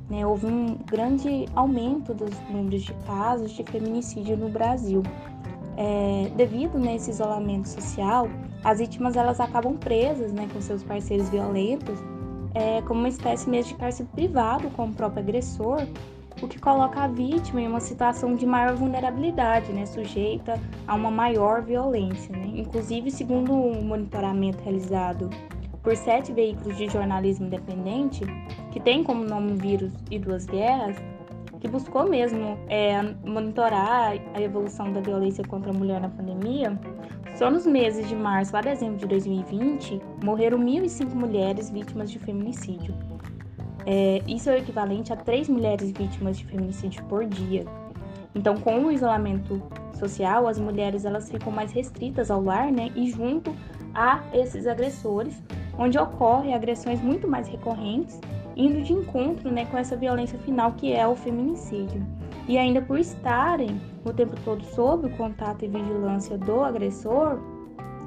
Né? 0.08 0.24
Houve 0.24 0.46
um 0.46 0.78
grande 0.86 1.48
aumento 1.56 2.14
dos 2.14 2.30
números 2.48 2.84
de 2.84 2.94
casos 3.08 3.50
de 3.50 3.64
feminicídio 3.64 4.38
no 4.38 4.50
Brasil. 4.50 5.02
É, 5.78 6.30
devido 6.36 6.78
nesse 6.78 7.08
né, 7.08 7.14
isolamento 7.16 7.70
social, 7.70 8.28
as 8.64 8.78
vítimas 8.78 9.16
elas 9.16 9.40
acabam 9.40 9.76
presas 9.78 10.32
né, 10.32 10.48
com 10.54 10.62
seus 10.62 10.84
parceiros 10.84 11.28
violentos 11.30 12.00
é, 12.54 12.82
como 12.84 13.00
uma 13.00 13.10
espécie 13.10 13.50
mesmo 13.50 13.74
de 13.74 13.80
cárcere 13.80 14.10
privado 14.14 14.70
com 14.72 14.86
o 14.86 14.94
próprio 14.94 15.24
agressor, 15.24 15.86
o 16.42 16.48
que 16.48 16.60
coloca 16.60 17.02
a 17.02 17.08
vítima 17.08 17.62
em 17.62 17.68
uma 17.68 17.80
situação 17.80 18.36
de 18.36 18.46
maior 18.46 18.76
vulnerabilidade, 18.76 19.72
né, 19.72 19.86
sujeita 19.86 20.60
a 20.88 20.96
uma 20.96 21.12
maior 21.12 21.62
violência. 21.62 22.36
Né? 22.36 22.54
Inclusive, 22.56 23.12
segundo 23.12 23.54
um 23.54 23.84
monitoramento 23.84 24.64
realizado 24.64 25.30
por 25.84 25.96
sete 25.96 26.32
veículos 26.32 26.78
de 26.78 26.88
jornalismo 26.88 27.48
independente, 27.48 28.22
que 28.72 28.80
tem 28.80 29.04
como 29.04 29.24
nome 29.24 29.54
Vírus 29.54 29.92
e 30.10 30.20
Duas 30.20 30.46
Guerras, 30.46 30.96
que 31.62 31.68
buscou 31.68 32.10
mesmo 32.10 32.58
é, 32.68 33.02
monitorar 33.24 34.14
a 34.34 34.42
evolução 34.42 34.92
da 34.92 35.00
violência 35.00 35.44
contra 35.44 35.70
a 35.70 35.74
mulher 35.74 36.02
na 36.02 36.10
pandemia, 36.10 36.78
só 37.36 37.52
nos 37.52 37.68
meses 37.68 38.10
de 38.10 38.16
março 38.16 38.58
a 38.58 38.62
dezembro 38.62 38.98
de 38.98 39.06
2020, 39.06 40.02
morreram 40.24 40.58
1.005 40.58 41.14
mulheres 41.14 41.70
vítimas 41.70 42.10
de 42.10 42.18
feminicídio. 42.18 42.96
É, 43.86 44.22
isso 44.28 44.50
é 44.50 44.56
o 44.56 44.58
equivalente 44.58 45.14
a 45.14 45.16
três 45.16 45.48
mulheres 45.48 45.92
vítimas 45.92 46.40
de 46.40 46.46
feminicídio 46.46 47.04
por 47.06 47.26
dia. 47.26 47.64
Então, 48.34 48.58
com 48.58 48.86
o 48.86 48.92
isolamento 48.92 49.62
social, 49.94 50.48
as 50.48 50.58
mulheres 50.58 51.06
elas 51.06 51.30
ficam 51.30 51.52
mais 51.52 51.72
restritas 51.72 52.32
ao 52.32 52.44
lar, 52.44 52.72
né, 52.72 52.90
e 52.96 53.12
junto 53.12 53.54
a 53.94 54.24
esses 54.34 54.66
agressores, 54.66 55.42
onde 55.78 55.98
ocorrem 56.00 56.56
agressões 56.56 57.02
muito 57.02 57.28
mais 57.28 57.48
recorrentes, 57.48 58.20
indo 58.62 58.82
de 58.82 58.94
encontro, 58.94 59.52
né, 59.52 59.66
com 59.66 59.78
essa 59.78 59.96
violência 59.96 60.38
final 60.40 60.74
que 60.74 60.94
é 60.94 61.08
o 61.08 61.16
feminicídio 61.16 62.06
e 62.48 62.58
ainda 62.58 62.82
por 62.82 63.00
estarem 63.00 63.80
o 64.04 64.12
tempo 64.12 64.36
todo 64.44 64.64
sob 64.64 65.08
o 65.08 65.18
contato 65.18 65.64
e 65.64 65.68
vigilância 65.68 66.38
do 66.38 66.62
agressor, 66.62 67.40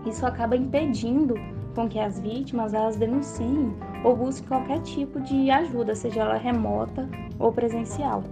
isso 0.06 0.26
acaba 0.26 0.56
impedindo 0.56 1.34
com 1.74 1.88
que 1.88 1.98
as 1.98 2.20
vítimas 2.20 2.74
elas 2.74 2.96
denunciem 2.96 3.74
ou 4.04 4.16
busquem 4.16 4.48
qualquer 4.48 4.80
tipo 4.82 5.20
de 5.20 5.50
ajuda, 5.50 5.94
seja 5.94 6.20
ela 6.20 6.36
remota 6.36 7.08
ou 7.38 7.52
presencial. 7.52 8.22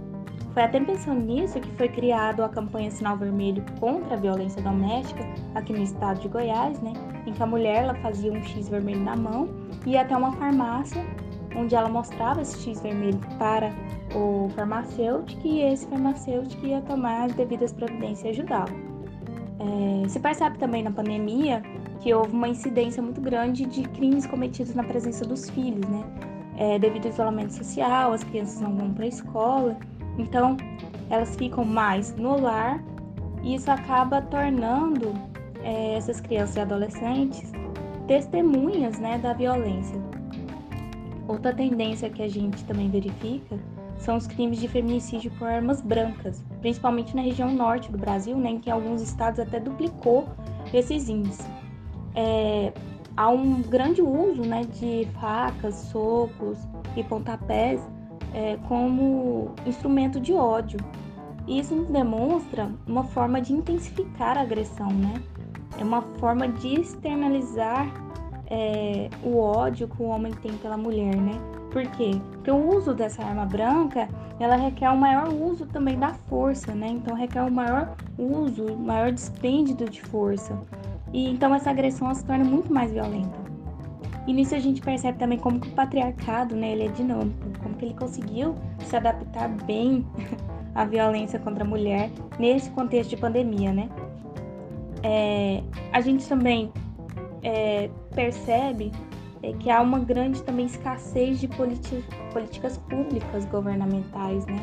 Foi 0.53 0.61
até 0.61 0.79
pensando 0.79 1.19
nisso 1.19 1.59
que 1.59 1.71
foi 1.71 1.89
criado 1.89 2.43
a 2.43 2.49
campanha 2.49 2.91
Sinal 2.91 3.17
Vermelho 3.17 3.63
contra 3.79 4.13
a 4.13 4.19
violência 4.19 4.61
doméstica 4.61 5.25
aqui 5.55 5.73
no 5.73 5.81
estado 5.81 6.19
de 6.19 6.27
Goiás, 6.27 6.79
né? 6.79 6.93
Em 7.25 7.33
que 7.33 7.41
a 7.41 7.45
mulher 7.47 7.85
ela 7.85 7.95
fazia 7.95 8.31
um 8.31 8.41
X 8.43 8.69
vermelho 8.69 9.01
na 9.01 9.15
mão 9.15 9.49
e 9.83 9.91
ia 9.91 10.01
até 10.01 10.15
uma 10.15 10.31
farmácia 10.33 11.03
onde 11.55 11.75
ela 11.75 11.89
mostrava 11.89 12.41
esse 12.41 12.59
X 12.59 12.81
vermelho 12.81 13.19
para 13.37 13.71
o 14.15 14.49
farmacêutico 14.55 15.45
e 15.45 15.61
esse 15.61 15.85
farmacêutico 15.87 16.65
ia 16.65 16.81
tomar 16.81 17.25
as 17.25 17.33
devidas 17.33 17.71
providências 17.71 18.25
e 18.25 18.39
ajudá-lo. 18.39 18.93
É, 19.59 20.07
se 20.09 20.19
percebe 20.19 20.57
também 20.57 20.83
na 20.83 20.91
pandemia 20.91 21.61
que 22.01 22.13
houve 22.13 22.33
uma 22.33 22.49
incidência 22.49 23.01
muito 23.01 23.21
grande 23.21 23.65
de 23.65 23.83
crimes 23.83 24.25
cometidos 24.25 24.75
na 24.75 24.83
presença 24.83 25.25
dos 25.25 25.49
filhos, 25.49 25.87
né? 25.87 26.03
É, 26.57 26.77
devido 26.77 27.05
ao 27.05 27.11
isolamento 27.11 27.53
social, 27.53 28.13
as 28.13 28.23
crianças 28.23 28.59
não 28.59 28.75
vão 28.75 28.93
para 28.93 29.05
a 29.05 29.07
escola, 29.07 29.77
então 30.17 30.57
elas 31.09 31.35
ficam 31.35 31.63
mais 31.63 32.15
no 32.15 32.39
lar 32.39 32.83
e 33.41 33.55
isso 33.55 33.71
acaba 33.71 34.21
tornando 34.21 35.13
é, 35.63 35.95
essas 35.95 36.19
crianças 36.19 36.55
e 36.55 36.59
adolescentes 36.59 37.51
testemunhas 38.07 38.99
né, 38.99 39.17
da 39.17 39.33
violência. 39.33 39.99
Outra 41.33 41.51
tendência 41.51 42.11
que 42.11 42.21
a 42.21 42.27
gente 42.27 42.63
também 42.65 42.91
verifica 42.91 43.57
são 43.97 44.17
os 44.17 44.27
crimes 44.27 44.59
de 44.59 44.67
feminicídio 44.67 45.31
por 45.31 45.47
armas 45.47 45.81
brancas, 45.81 46.43
principalmente 46.61 47.15
na 47.15 47.23
região 47.23 47.51
norte 47.51 47.91
do 47.91 47.97
Brasil, 47.97 48.37
né, 48.37 48.51
em 48.51 48.59
que 48.59 48.69
alguns 48.69 49.01
estados 49.01 49.39
até 49.39 49.59
duplicou 49.59 50.29
esses 50.71 51.09
índices. 51.09 51.47
É, 52.13 52.71
há 53.17 53.29
um 53.29 53.63
grande 53.63 53.99
uso 53.99 54.43
né, 54.43 54.61
de 54.63 55.07
facas, 55.19 55.73
socos 55.91 56.59
e 56.95 57.03
pontapés 57.03 57.81
é, 58.31 58.57
como 58.67 59.55
instrumento 59.65 60.19
de 60.19 60.33
ódio. 60.33 60.79
Isso 61.47 61.73
nos 61.73 61.87
demonstra 61.87 62.69
uma 62.85 63.03
forma 63.03 63.41
de 63.41 63.53
intensificar 63.53 64.37
a 64.37 64.41
agressão, 64.41 64.91
né? 64.91 65.15
É 65.79 65.83
uma 65.83 66.03
forma 66.19 66.47
de 66.47 66.79
externalizar 66.79 67.91
é, 68.53 69.09
o 69.23 69.39
ódio 69.39 69.87
que 69.87 69.99
o 69.99 70.05
homem 70.05 70.31
tem 70.31 70.53
pela 70.53 70.77
mulher, 70.77 71.15
né? 71.15 71.33
Por 71.71 71.81
quê? 71.87 72.11
Porque 72.33 72.51
o 72.51 72.77
uso 72.77 72.93
dessa 72.93 73.23
arma 73.23 73.47
branca, 73.47 74.07
ela 74.39 74.55
requer 74.55 74.91
um 74.91 74.95
maior 74.95 75.33
uso 75.33 75.65
também 75.65 75.97
da 75.97 76.13
força, 76.13 76.75
né? 76.75 76.87
Então 76.87 77.15
requer 77.15 77.41
um 77.41 77.49
maior 77.49 77.95
uso, 78.15 78.71
um 78.73 78.77
maior 78.77 79.11
dispêndio 79.11 79.75
de 79.89 80.03
força. 80.03 80.55
E 81.11 81.31
então 81.31 81.53
essa 81.55 81.71
agressão 81.71 82.13
se 82.13 82.23
torna 82.23 82.43
muito 82.43 82.71
mais 82.71 82.91
violenta. 82.91 83.41
E 84.27 84.33
nisso 84.33 84.53
a 84.53 84.59
gente 84.59 84.81
percebe 84.81 85.17
também 85.17 85.39
como 85.39 85.59
que 85.59 85.69
o 85.69 85.71
patriarcado, 85.71 86.55
né, 86.55 86.73
ele 86.73 86.83
é 86.85 86.87
dinâmico, 86.89 87.49
como 87.61 87.75
que 87.75 87.85
ele 87.85 87.95
conseguiu 87.95 88.55
se 88.85 88.95
adaptar 88.95 89.49
bem 89.65 90.05
a 90.75 90.85
violência 90.85 91.39
contra 91.39 91.63
a 91.63 91.67
mulher 91.67 92.11
nesse 92.37 92.69
contexto 92.69 93.09
de 93.09 93.17
pandemia, 93.17 93.73
né? 93.73 93.89
É, 95.01 95.63
a 95.91 95.99
gente 96.01 96.27
também 96.29 96.71
é, 97.41 97.89
percebe 98.13 98.91
é, 99.41 99.53
que 99.53 99.69
há 99.69 99.81
uma 99.81 99.99
grande 99.99 100.41
também 100.43 100.65
escassez 100.65 101.39
de 101.39 101.47
políticas 101.47 102.77
públicas 102.89 103.45
governamentais, 103.45 104.45
né? 104.45 104.59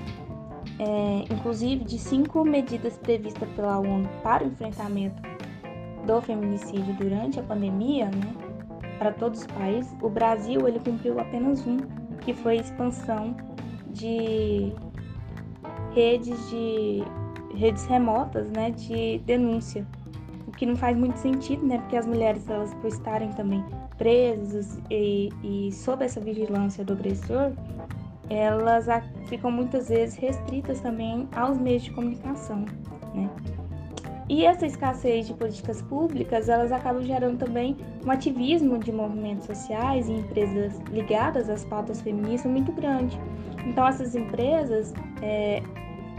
É, 0.78 1.32
inclusive 1.32 1.84
de 1.84 1.98
cinco 1.98 2.44
medidas 2.44 2.96
previstas 2.96 3.48
pela 3.50 3.78
ONU 3.78 4.08
para 4.22 4.44
o 4.44 4.46
enfrentamento 4.46 5.20
do 6.06 6.20
feminicídio 6.22 6.94
durante 6.94 7.38
a 7.38 7.42
pandemia, 7.42 8.06
né, 8.06 8.34
para 8.98 9.12
todos 9.12 9.40
os 9.40 9.46
países, 9.46 9.94
o 10.00 10.08
Brasil 10.08 10.66
ele 10.66 10.80
cumpriu 10.80 11.20
apenas 11.20 11.66
um, 11.66 11.78
que 12.20 12.32
foi 12.32 12.58
a 12.58 12.60
expansão 12.60 13.36
de 13.88 14.72
redes 15.94 16.48
de 16.48 17.02
redes 17.54 17.84
remotas, 17.86 18.50
né, 18.50 18.70
de 18.70 19.18
denúncia, 19.26 19.86
que 20.61 20.66
não 20.66 20.77
faz 20.77 20.94
muito 20.94 21.16
sentido, 21.16 21.66
né, 21.66 21.79
porque 21.79 21.96
as 21.96 22.07
mulheres 22.07 22.46
elas 22.46 22.75
por 22.75 22.88
estarem 22.88 23.31
também 23.31 23.64
presas 23.96 24.79
e, 24.90 25.31
e 25.42 25.73
sob 25.73 26.05
essa 26.05 26.20
vigilância 26.20 26.85
do 26.85 26.92
agressor, 26.92 27.53
elas 28.29 28.85
ficam 29.27 29.51
muitas 29.51 29.88
vezes 29.88 30.16
restritas 30.16 30.79
também 30.81 31.27
aos 31.35 31.57
meios 31.57 31.85
de 31.85 31.90
comunicação, 31.92 32.66
né? 33.14 33.31
E 34.29 34.44
essa 34.44 34.66
escassez 34.66 35.27
de 35.27 35.33
políticas 35.33 35.81
públicas, 35.81 36.51
elas 36.51 36.70
acabam 36.70 37.03
gerando 37.03 37.38
também 37.38 37.75
um 38.05 38.11
ativismo 38.11 38.79
de 38.79 38.92
movimentos 38.92 39.46
sociais 39.46 40.11
e 40.11 40.12
empresas 40.12 40.79
ligadas 40.90 41.49
às 41.49 41.64
pautas 41.64 42.03
feministas 42.03 42.53
muito 42.53 42.70
grande. 42.70 43.18
Então, 43.66 43.88
essas 43.88 44.14
empresas 44.14 44.92
é, 45.23 45.62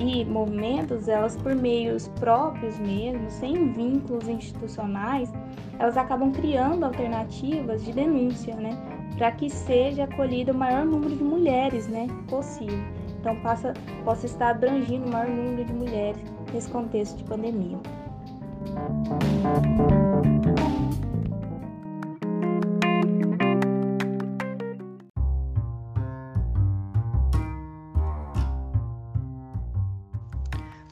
e 0.01 0.25
movimentos, 0.25 1.07
elas 1.07 1.35
por 1.37 1.53
meios 1.53 2.07
próprios 2.19 2.79
mesmo, 2.79 3.29
sem 3.29 3.71
vínculos 3.71 4.27
institucionais, 4.27 5.31
elas 5.77 5.95
acabam 5.95 6.31
criando 6.31 6.85
alternativas 6.85 7.83
de 7.83 7.93
denúncia, 7.93 8.55
né? 8.55 8.75
Para 9.17 9.31
que 9.33 9.49
seja 9.49 10.05
acolhido 10.05 10.51
o 10.51 10.55
maior 10.55 10.85
número 10.85 11.15
de 11.15 11.23
mulheres, 11.23 11.87
né? 11.87 12.07
Possível. 12.27 12.79
Então, 13.19 13.35
passa, 13.41 13.73
possa 14.03 14.25
estar 14.25 14.49
abrangindo 14.49 15.05
o 15.05 15.11
maior 15.11 15.29
número 15.29 15.65
de 15.65 15.73
mulheres 15.73 16.21
nesse 16.51 16.69
contexto 16.69 17.17
de 17.17 17.23
pandemia. 17.25 17.77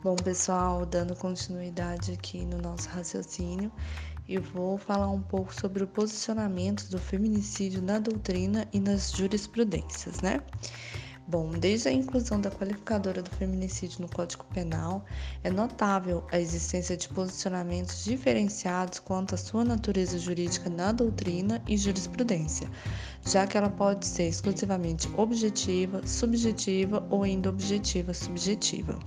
Bom, 0.10 0.16
pessoal, 0.16 0.88
dando 0.88 1.16
continuidade 1.16 2.14
aqui 2.14 2.44
no 2.44 2.58
nosso 2.58 2.90
raciocínio, 2.90 3.72
eu 4.28 4.42
vou 4.42 4.76
falar 4.76 5.08
um 5.08 5.22
pouco 5.22 5.54
sobre 5.54 5.84
o 5.84 5.88
posicionamento 5.88 6.90
do 6.90 6.98
feminicídio 6.98 7.80
na 7.80 8.00
doutrina 8.00 8.68
e 8.74 8.80
nas 8.80 9.12
jurisprudências, 9.12 10.20
né? 10.22 10.42
Bom, 11.28 11.52
desde 11.52 11.90
a 11.90 11.92
inclusão 11.92 12.42
da 12.42 12.50
qualificadora 12.50 13.22
do 13.22 13.30
feminicídio 13.30 14.02
no 14.02 14.10
Código 14.10 14.46
Penal, 14.46 15.06
é 15.44 15.52
notável 15.52 16.26
a 16.32 16.40
existência 16.40 16.98
de 16.98 17.08
posicionamentos 17.10 18.04
diferenciados 18.04 18.98
quanto 18.98 19.36
à 19.36 19.38
sua 19.38 19.64
natureza 19.64 20.18
jurídica 20.18 20.72
na 20.72 20.92
doutrina 20.92 21.62
e 21.68 21.78
jurisprudência, 21.78 22.68
já 23.28 23.46
que 23.46 23.56
ela 23.56 23.70
pode 23.70 24.08
ser 24.08 24.28
exclusivamente 24.28 25.08
objetiva, 25.16 26.02
subjetiva 26.08 27.06
ou 27.12 27.22
ainda 27.22 27.50
objetiva 27.50 28.12
subjetiva. 28.12 28.98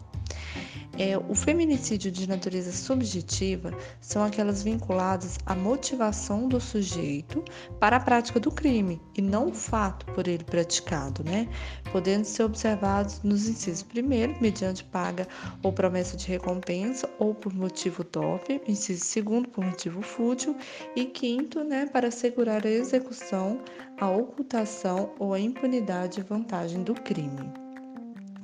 É, 0.98 1.16
o 1.16 1.35
feminicídio 1.35 2.11
de 2.11 2.28
natureza 2.28 2.70
subjetiva 2.70 3.72
são 4.00 4.22
aquelas 4.22 4.62
vinculadas 4.62 5.38
à 5.46 5.55
motivação 5.55 6.46
do 6.46 6.61
sujeito 6.61 7.42
para 7.81 7.96
a 7.96 8.00
prática 8.00 8.38
do 8.38 8.50
crime 8.50 9.00
e 9.16 9.22
não 9.22 9.48
o 9.48 9.55
fato 9.55 10.05
por 10.07 10.28
ele 10.28 10.44
praticado, 10.44 11.24
né? 11.24 11.48
Podendo 11.90 12.24
ser 12.24 12.42
observados 12.42 13.22
nos 13.22 13.48
incisos 13.48 13.83
primeiro, 13.83 14.37
mediante 14.40 14.85
paga 14.85 15.26
ou 15.62 15.72
promessa 15.72 16.16
de 16.16 16.28
recompensa 16.28 17.09
ou 17.18 17.35
por 17.35 17.55
motivo 17.55 18.05
torpe, 18.05 18.61
inciso 18.68 19.05
segundo, 19.05 19.48
por 19.48 19.64
motivo 19.64 20.02
fútil 20.02 20.55
e 20.94 21.07
quinto, 21.07 21.64
né, 21.64 21.87
para 21.87 22.09
assegurar 22.09 22.66
a 22.66 22.70
execução, 22.70 23.61
a 23.98 24.11
ocultação 24.11 25.11
ou 25.18 25.33
a 25.33 25.40
impunidade 25.40 26.20
e 26.20 26.22
vantagem 26.22 26.83
do 26.83 26.94
crime. 26.94 27.62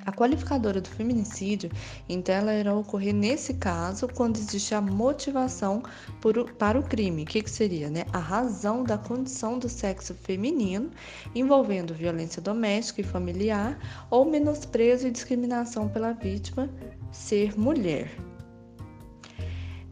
A 0.09 0.13
qualificadora 0.13 0.81
do 0.81 0.89
feminicídio, 0.89 1.71
então, 2.09 2.35
ela 2.35 2.55
irá 2.55 2.75
ocorrer 2.75 3.13
nesse 3.13 3.53
caso 3.53 4.09
quando 4.09 4.39
existe 4.39 4.75
a 4.75 4.81
motivação 4.81 5.83
por, 6.19 6.51
para 6.55 6.81
o 6.81 6.83
crime. 6.83 7.27
Que, 7.27 7.43
que 7.43 7.51
seria? 7.51 7.91
Né? 7.91 8.07
A 8.11 8.19
razão 8.19 8.83
da 8.83 8.97
condição 8.97 9.59
do 9.59 9.69
sexo 9.69 10.15
feminino, 10.15 10.91
envolvendo 11.35 11.93
violência 11.93 12.41
doméstica 12.41 13.03
e 13.03 13.05
familiar 13.05 13.79
ou 14.09 14.25
menosprezo 14.25 15.07
e 15.07 15.11
discriminação 15.11 15.91
pela 15.91 16.15
vítima 16.15 16.71
ser 17.13 17.55
mulher. 17.59 18.11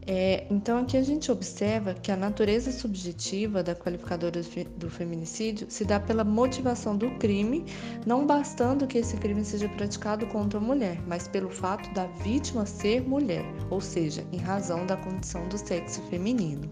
É, 0.09 0.47
então, 0.49 0.77
aqui 0.77 0.95
a 0.95 1.03
gente 1.03 1.29
observa 1.29 1.93
que 1.93 2.09
a 2.09 2.15
natureza 2.15 2.71
subjetiva 2.71 3.61
da 3.61 3.75
qualificadora 3.75 4.41
do 4.77 4.89
feminicídio 4.89 5.67
se 5.69 5.83
dá 5.83 5.99
pela 5.99 6.23
motivação 6.23 6.95
do 6.95 7.11
crime, 7.17 7.65
não 8.05 8.25
bastando 8.25 8.87
que 8.87 8.99
esse 8.99 9.17
crime 9.17 9.43
seja 9.43 9.67
praticado 9.67 10.25
contra 10.27 10.59
a 10.59 10.61
mulher, 10.61 10.97
mas 11.05 11.27
pelo 11.27 11.49
fato 11.49 11.93
da 11.93 12.05
vítima 12.23 12.65
ser 12.65 13.01
mulher, 13.01 13.43
ou 13.69 13.81
seja, 13.81 14.25
em 14.31 14.37
razão 14.37 14.85
da 14.85 14.95
condição 14.95 15.45
do 15.49 15.57
sexo 15.57 16.01
feminino. 16.03 16.71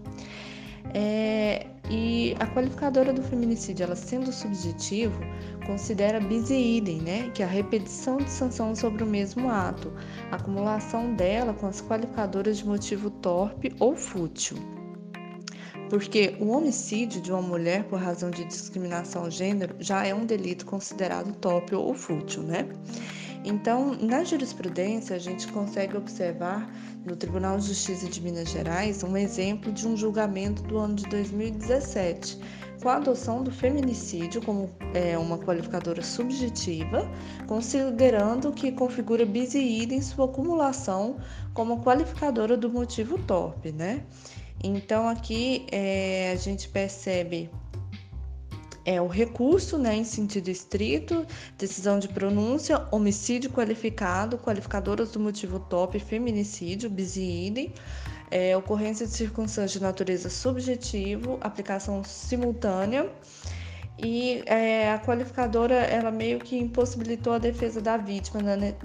É, 0.94 1.66
e 1.90 2.34
a 2.40 2.46
qualificadora 2.46 3.12
do 3.12 3.22
feminicídio, 3.22 3.84
ela 3.84 3.94
sendo 3.94 4.32
subjetivo, 4.32 5.18
considera 5.66 6.18
bis 6.18 6.50
idem, 6.50 7.00
né, 7.00 7.30
que 7.34 7.42
é 7.42 7.46
a 7.46 7.48
repetição 7.48 8.16
de 8.16 8.30
sanção 8.30 8.74
sobre 8.74 9.04
o 9.04 9.06
mesmo 9.06 9.48
ato, 9.48 9.92
a 10.30 10.36
acumulação 10.36 11.14
dela 11.14 11.52
com 11.52 11.66
as 11.66 11.80
qualificadoras 11.80 12.58
de 12.58 12.66
motivo 12.66 13.10
torpe 13.10 13.72
ou 13.78 13.94
fútil. 13.94 14.56
Porque 15.88 16.34
o 16.40 16.48
homicídio 16.48 17.20
de 17.20 17.30
uma 17.30 17.42
mulher 17.42 17.84
por 17.84 18.00
razão 18.00 18.30
de 18.30 18.44
discriminação 18.44 19.30
gênero 19.30 19.76
já 19.78 20.04
é 20.04 20.12
um 20.12 20.26
delito 20.26 20.66
considerado 20.66 21.32
torpe 21.36 21.76
ou 21.76 21.94
fútil, 21.94 22.42
né? 22.42 22.68
Então, 23.46 23.94
na 23.94 24.24
jurisprudência, 24.24 25.14
a 25.14 25.20
gente 25.20 25.46
consegue 25.52 25.96
observar 25.96 26.68
no 27.04 27.14
Tribunal 27.14 27.56
de 27.58 27.68
Justiça 27.68 28.08
de 28.08 28.20
Minas 28.20 28.50
Gerais 28.50 29.04
um 29.04 29.16
exemplo 29.16 29.70
de 29.70 29.86
um 29.86 29.96
julgamento 29.96 30.64
do 30.64 30.76
ano 30.76 30.96
de 30.96 31.04
2017, 31.04 32.40
com 32.82 32.88
a 32.88 32.96
adoção 32.96 33.44
do 33.44 33.52
feminicídio 33.52 34.42
como 34.42 34.68
é, 34.92 35.16
uma 35.16 35.38
qualificadora 35.38 36.02
subjetiva, 36.02 37.08
considerando 37.46 38.52
que 38.52 38.72
configura 38.72 39.24
bis 39.24 39.54
e 39.54 39.80
idem 39.80 40.02
sua 40.02 40.24
acumulação 40.24 41.18
como 41.54 41.84
qualificadora 41.84 42.56
do 42.56 42.68
motivo 42.68 43.16
torpe, 43.16 43.70
né? 43.70 44.02
Então 44.62 45.08
aqui 45.08 45.66
é, 45.70 46.32
a 46.32 46.36
gente 46.36 46.68
percebe 46.68 47.48
é 48.86 49.02
o 49.02 49.08
recurso, 49.08 49.76
né, 49.76 49.96
em 49.96 50.04
sentido 50.04 50.48
estrito, 50.48 51.26
decisão 51.58 51.98
de 51.98 52.08
pronúncia, 52.08 52.86
homicídio 52.92 53.50
qualificado, 53.50 54.38
qualificadoras 54.38 55.10
do 55.10 55.18
motivo 55.18 55.58
top, 55.58 55.98
feminicídio, 55.98 56.88
bis 56.88 57.16
é, 58.30 58.56
ocorrência 58.56 59.06
de 59.06 59.12
circunstância 59.12 59.78
de 59.78 59.84
natureza 59.84 60.30
subjetivo, 60.30 61.38
aplicação 61.40 62.04
simultânea 62.04 63.10
e 63.98 64.42
é, 64.46 64.92
a 64.92 64.98
qualificadora 64.98 65.74
ela 65.74 66.10
meio 66.10 66.38
que 66.38 66.56
impossibilitou 66.56 67.32
a 67.32 67.38
defesa 67.38 67.80
da 67.80 67.96
vítima 67.96 68.40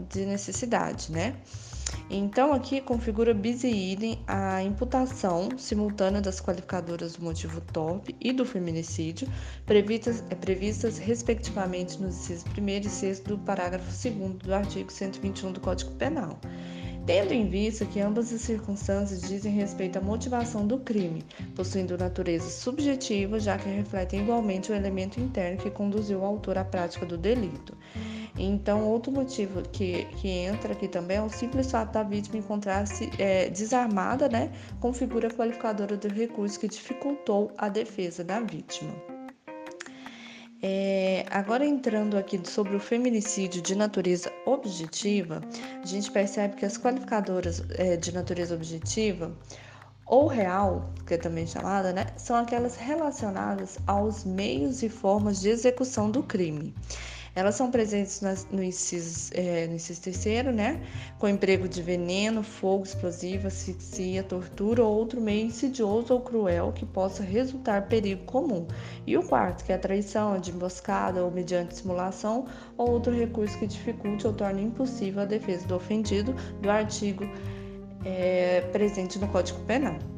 de 0.10 0.26
necessidade, 0.26 1.12
né? 1.12 1.36
Então, 2.13 2.52
aqui 2.52 2.82
configura 2.82 3.34
bis 3.34 3.63
e 3.63 3.69
idem 3.69 4.19
a 4.28 4.62
imputação 4.62 5.47
simultânea 5.58 6.19
das 6.19 6.41
qualificadoras 6.41 7.15
do 7.15 7.24
motivo 7.24 7.62
torpe 7.62 8.13
e 8.19 8.34
do 8.34 8.45
feminicídio, 8.45 9.30
previstas, 9.65 10.21
é, 10.30 10.36
previstas 10.36 10.97
respectivamente 10.97 12.02
nos 12.02 12.17
incisos 12.17 12.43
1 12.58 12.67
e 12.67 12.89
6 12.89 13.21
do 13.21 13.38
parágrafo 13.38 13.89
2 13.89 14.34
do 14.43 14.54
artigo 14.54 14.91
121 14.91 15.54
do 15.54 15.62
Código 15.62 15.91
Penal. 15.91 16.38
Tendo 17.06 17.34
em 17.34 17.50
vista 17.50 17.86
que 17.86 18.02
ambas 18.02 18.32
as 18.34 18.41
circunstâncias 18.41 19.21
dizem 19.21 19.54
respeito 19.54 19.97
à 19.97 20.02
motivação 20.02 20.67
do 20.67 20.80
crime, 20.80 21.24
possuindo 21.56 21.97
natureza 21.97 22.50
subjetiva, 22.50 23.39
já 23.39 23.58
que 23.58 23.69
refletem 23.69 24.19
igualmente 24.19 24.69
o 24.69 24.76
elemento 24.76 25.19
interno 25.19 25.58
que 25.58 25.71
conduziu 25.71 26.19
o 26.19 26.26
autor 26.26 26.58
à 26.58 26.65
prática 26.65 27.06
do 27.06 27.17
delito. 27.17 27.76
Então, 28.43 28.89
outro 28.89 29.12
motivo 29.12 29.62
que, 29.62 30.06
que 30.15 30.27
entra 30.27 30.73
aqui 30.73 30.88
também 30.88 31.17
é 31.17 31.21
o 31.21 31.30
simples 31.30 31.69
fato 31.69 31.91
da 31.91 32.01
vítima 32.01 32.39
encontrar-se 32.39 33.08
é, 33.19 33.47
desarmada, 33.49 34.27
né, 34.27 34.51
configura 34.80 35.27
a 35.27 35.32
qualificadora 35.32 35.95
do 35.95 36.08
recurso 36.08 36.60
que 36.60 36.67
dificultou 36.67 37.51
a 37.56 37.69
defesa 37.69 38.23
da 38.23 38.39
vítima. 38.39 38.91
É, 40.63 41.23
agora 41.30 41.63
entrando 41.63 42.17
aqui 42.17 42.41
sobre 42.43 42.75
o 42.75 42.80
feminicídio 42.80 43.62
de 43.62 43.75
natureza 43.75 44.32
objetiva, 44.47 45.41
a 45.84 45.86
gente 45.86 46.10
percebe 46.10 46.56
que 46.56 46.65
as 46.65 46.80
qualificadoras 46.80 47.63
é, 47.77 47.95
de 47.95 48.12
natureza 48.12 48.56
objetiva 48.56 49.32
ou 50.08 50.25
real, 50.25 50.91
que 51.06 51.13
é 51.13 51.17
também 51.17 51.45
chamada, 51.45 51.93
né, 51.93 52.08
são 52.17 52.36
aquelas 52.36 52.75
relacionadas 52.75 53.77
aos 53.86 54.25
meios 54.25 54.82
e 54.82 54.89
formas 54.89 55.39
de 55.41 55.49
execução 55.49 56.10
do 56.10 56.23
crime. 56.23 56.73
Elas 57.34 57.56
são 57.56 57.72
presentes 57.72 58.22
no 58.52 58.62
inciso, 58.62 59.32
é, 59.34 59.65
no 59.67 59.78
terceiro, 59.78 60.52
né? 60.52 60.82
Com 61.17 61.30
emprego 61.30 61.67
de 61.67 61.82
veneno, 61.82 62.44
fogo 62.44 62.84
explosivo, 62.84 63.48
asfixia, 63.48 64.22
tortura 64.22 64.84
ou 64.84 64.94
outro 64.94 65.22
meio 65.22 65.46
insidioso 65.46 66.13
ou 66.13 66.20
cruel 66.20 66.74
que 66.74 66.86
possa 66.86 67.24
resultar 67.24 67.88
perigo 67.88 68.26
comum. 68.26 68.67
E 69.08 69.17
o 69.17 69.24
quarto, 69.24 69.63
que 69.63 69.72
é 69.72 69.76
a 69.76 69.80
traição, 69.80 70.39
de 70.39 70.52
emboscada 70.52 71.24
ou 71.24 71.32
mediante 71.32 71.78
simulação 71.78 72.48
ou 72.78 72.89
outro 72.89 73.13
recurso 73.13 73.58
que 73.58 73.67
dificulte 73.67 74.28
ou 74.28 74.34
torne 74.34 74.62
impossível 74.62 75.22
a 75.22 75.26
defesa 75.26 75.65
do 75.67 75.76
ofendido 75.76 76.34
do 76.62 76.70
artigo 76.70 77.24
é, 78.04 78.62
presente 78.72 79.17
no 79.20 79.28
Código 79.30 79.60
Penal. 79.62 80.11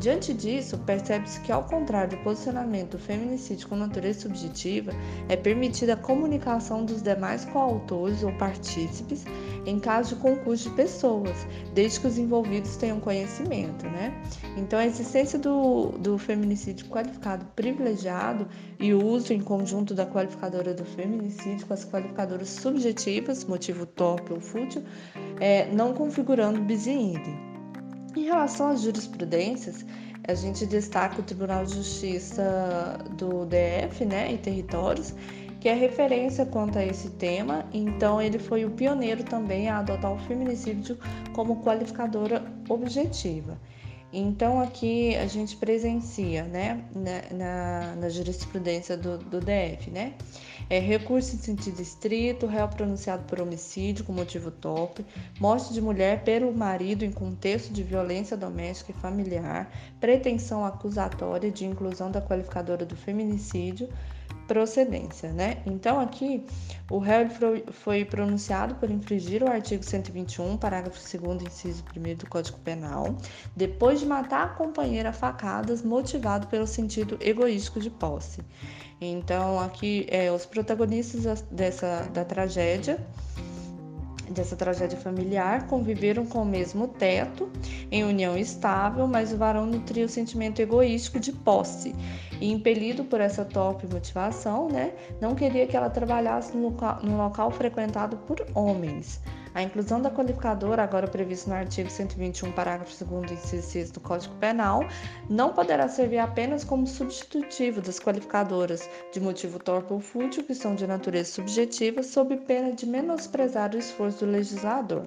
Diante 0.00 0.34
disso, 0.34 0.76
percebe-se 0.78 1.40
que, 1.40 1.52
ao 1.52 1.64
contrário 1.64 2.16
do 2.16 2.22
posicionamento 2.22 2.98
feminicídio 2.98 3.68
com 3.68 3.76
natureza 3.76 4.20
subjetiva, 4.20 4.92
é 5.28 5.36
permitida 5.36 5.94
a 5.94 5.96
comunicação 5.96 6.84
dos 6.84 7.00
demais 7.00 7.44
coautores 7.46 8.22
ou 8.22 8.32
partícipes 8.32 9.24
em 9.66 9.78
caso 9.78 10.14
de 10.14 10.20
concurso 10.20 10.68
de 10.68 10.76
pessoas, 10.76 11.46
desde 11.72 12.00
que 12.00 12.06
os 12.06 12.18
envolvidos 12.18 12.76
tenham 12.76 13.00
conhecimento, 13.00 13.86
né? 13.86 14.12
Então, 14.56 14.78
a 14.78 14.86
existência 14.86 15.38
do, 15.38 15.92
do 15.98 16.18
feminicídio 16.18 16.86
qualificado 16.86 17.46
privilegiado 17.56 18.46
e 18.78 18.92
o 18.92 19.02
uso 19.02 19.32
em 19.32 19.40
conjunto 19.40 19.94
da 19.94 20.06
qualificadora 20.06 20.74
do 20.74 20.84
feminicídio 20.84 21.66
com 21.66 21.72
as 21.72 21.84
qualificadoras 21.84 22.48
subjetivas, 22.48 23.44
motivo 23.44 23.86
torpe 23.86 24.32
ou 24.32 24.40
fútil, 24.40 24.82
é, 25.40 25.66
não 25.72 25.94
configurando 25.94 26.60
bis 26.60 26.86
in 26.86 27.14
idem. 27.14 27.53
Em 28.16 28.24
relação 28.24 28.68
às 28.68 28.82
jurisprudências, 28.82 29.84
a 30.26 30.34
gente 30.34 30.64
destaca 30.64 31.20
o 31.20 31.22
Tribunal 31.22 31.64
de 31.64 31.74
Justiça 31.74 32.98
do 33.18 33.44
DF 33.44 34.04
né, 34.04 34.32
e 34.32 34.38
Territórios, 34.38 35.14
que 35.60 35.68
é 35.68 35.74
referência 35.74 36.46
quanto 36.46 36.78
a 36.78 36.84
esse 36.84 37.10
tema, 37.10 37.64
então 37.72 38.20
ele 38.20 38.38
foi 38.38 38.64
o 38.64 38.70
pioneiro 38.70 39.24
também 39.24 39.68
a 39.68 39.78
adotar 39.78 40.12
o 40.12 40.18
feminicídio 40.18 40.98
como 41.32 41.62
qualificadora 41.62 42.44
objetiva. 42.68 43.58
Então 44.12 44.60
aqui 44.60 45.16
a 45.16 45.26
gente 45.26 45.56
presencia, 45.56 46.44
né, 46.44 46.84
na, 46.94 47.36
na, 47.36 47.96
na 47.96 48.08
jurisprudência 48.08 48.96
do, 48.96 49.18
do, 49.18 49.40
DF, 49.40 49.90
né, 49.90 50.14
é 50.70 50.78
recurso 50.78 51.36
em 51.36 51.38
sentido 51.38 51.80
estrito, 51.80 52.46
réu 52.46 52.68
pronunciado 52.68 53.24
por 53.24 53.40
homicídio 53.40 54.04
com 54.04 54.12
motivo 54.12 54.50
top, 54.50 55.04
morte 55.38 55.72
de 55.72 55.80
mulher 55.80 56.24
pelo 56.24 56.52
marido 56.52 57.04
em 57.04 57.12
contexto 57.12 57.72
de 57.72 57.82
violência 57.82 58.36
doméstica 58.36 58.92
e 58.92 59.00
familiar, 59.00 59.70
pretensão 60.00 60.64
acusatória 60.64 61.50
de 61.50 61.66
inclusão 61.66 62.10
da 62.10 62.20
qualificadora 62.20 62.86
do 62.86 62.96
feminicídio, 62.96 63.88
procedência, 64.46 65.32
né? 65.32 65.62
Então 65.66 66.00
aqui 66.00 66.44
o 66.90 66.98
réu 66.98 67.28
foi 67.70 68.04
pronunciado 68.04 68.74
por 68.76 68.90
infringir 68.90 69.42
o 69.42 69.48
artigo 69.48 69.82
121, 69.82 70.56
parágrafo 70.56 70.98
2 71.18 71.42
inciso 71.42 71.84
1 71.96 72.14
do 72.16 72.26
Código 72.28 72.58
Penal, 72.58 73.16
depois 73.56 74.00
de 74.00 74.06
matar 74.06 74.44
a 74.44 74.48
companheira 74.48 75.12
facadas, 75.12 75.82
motivado 75.82 76.46
pelo 76.48 76.66
sentido 76.66 77.16
egoístico 77.20 77.80
de 77.80 77.90
posse. 77.90 78.42
Então 79.00 79.58
aqui 79.58 80.06
é, 80.08 80.30
os 80.30 80.46
protagonistas 80.46 81.42
dessa 81.50 82.08
da 82.12 82.24
tragédia 82.24 82.98
dessa 84.30 84.56
tragédia 84.56 84.98
familiar 84.98 85.66
conviveram 85.66 86.24
com 86.26 86.42
o 86.42 86.46
mesmo 86.46 86.88
teto, 86.88 87.50
em 87.90 88.04
união 88.04 88.36
estável, 88.36 89.06
mas 89.06 89.32
o 89.32 89.36
varão 89.36 89.66
nutria 89.66 90.06
o 90.06 90.08
sentimento 90.08 90.60
egoístico 90.60 91.20
de 91.20 91.32
posse 91.32 91.94
e, 92.40 92.50
impelido 92.50 93.04
por 93.04 93.20
essa 93.20 93.44
top 93.44 93.86
motivação, 93.86 94.68
né, 94.68 94.92
não 95.20 95.34
queria 95.34 95.66
que 95.66 95.76
ela 95.76 95.90
trabalhasse 95.90 96.56
no 96.56 96.70
local, 96.70 97.00
no 97.02 97.16
local 97.16 97.50
frequentado 97.50 98.16
por 98.18 98.44
homens. 98.54 99.20
A 99.54 99.62
inclusão 99.62 100.02
da 100.02 100.10
qualificadora, 100.10 100.82
agora 100.82 101.06
prevista 101.06 101.48
no 101.48 101.54
artigo 101.56 101.88
121, 101.88 102.50
parágrafo 102.50 103.04
2 103.04 103.30
inciso 103.30 103.62
6 103.62 103.90
do 103.92 104.00
Código 104.00 104.34
Penal, 104.34 104.84
não 105.30 105.52
poderá 105.52 105.86
servir 105.86 106.18
apenas 106.18 106.64
como 106.64 106.88
substitutivo 106.88 107.80
das 107.80 108.00
qualificadoras 108.00 108.90
de 109.12 109.20
motivo 109.20 109.60
torpe 109.60 109.92
ou 109.92 110.00
fútil, 110.00 110.42
que 110.42 110.56
são 110.56 110.74
de 110.74 110.88
natureza 110.88 111.30
subjetiva, 111.30 112.02
sob 112.02 112.36
pena 112.38 112.72
de 112.72 112.84
menosprezar 112.84 113.72
o 113.76 113.78
esforço 113.78 114.26
do 114.26 114.32
legislador. 114.32 115.06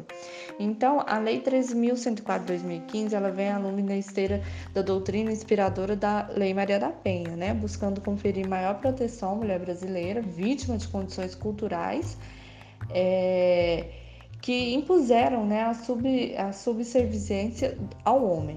Então, 0.57 1.03
a 1.05 1.19
Lei 1.19 1.41
13.104/2015, 1.41 3.13
ela 3.13 3.29
vem 3.29 3.49
à 3.49 3.57
lume 3.57 3.83
na 3.83 3.97
esteira 3.97 4.41
da 4.73 4.81
doutrina 4.81 5.29
inspiradora 5.29 5.93
da 5.93 6.25
Lei 6.29 6.53
Maria 6.53 6.79
da 6.79 6.89
Penha, 6.89 7.35
né, 7.35 7.53
buscando 7.53 7.99
conferir 7.99 8.47
maior 8.47 8.75
proteção 8.75 9.33
à 9.33 9.35
mulher 9.35 9.59
brasileira, 9.59 10.21
vítima 10.21 10.77
de 10.77 10.87
condições 10.87 11.35
culturais, 11.35 12.17
é, 12.89 14.06
que 14.47 14.73
impuseram 14.73 15.45
né, 15.45 15.63
a, 15.63 15.73
sub, 15.73 16.33
a 16.37 16.53
subserviência 16.53 17.77
ao 18.05 18.23
homem. 18.25 18.55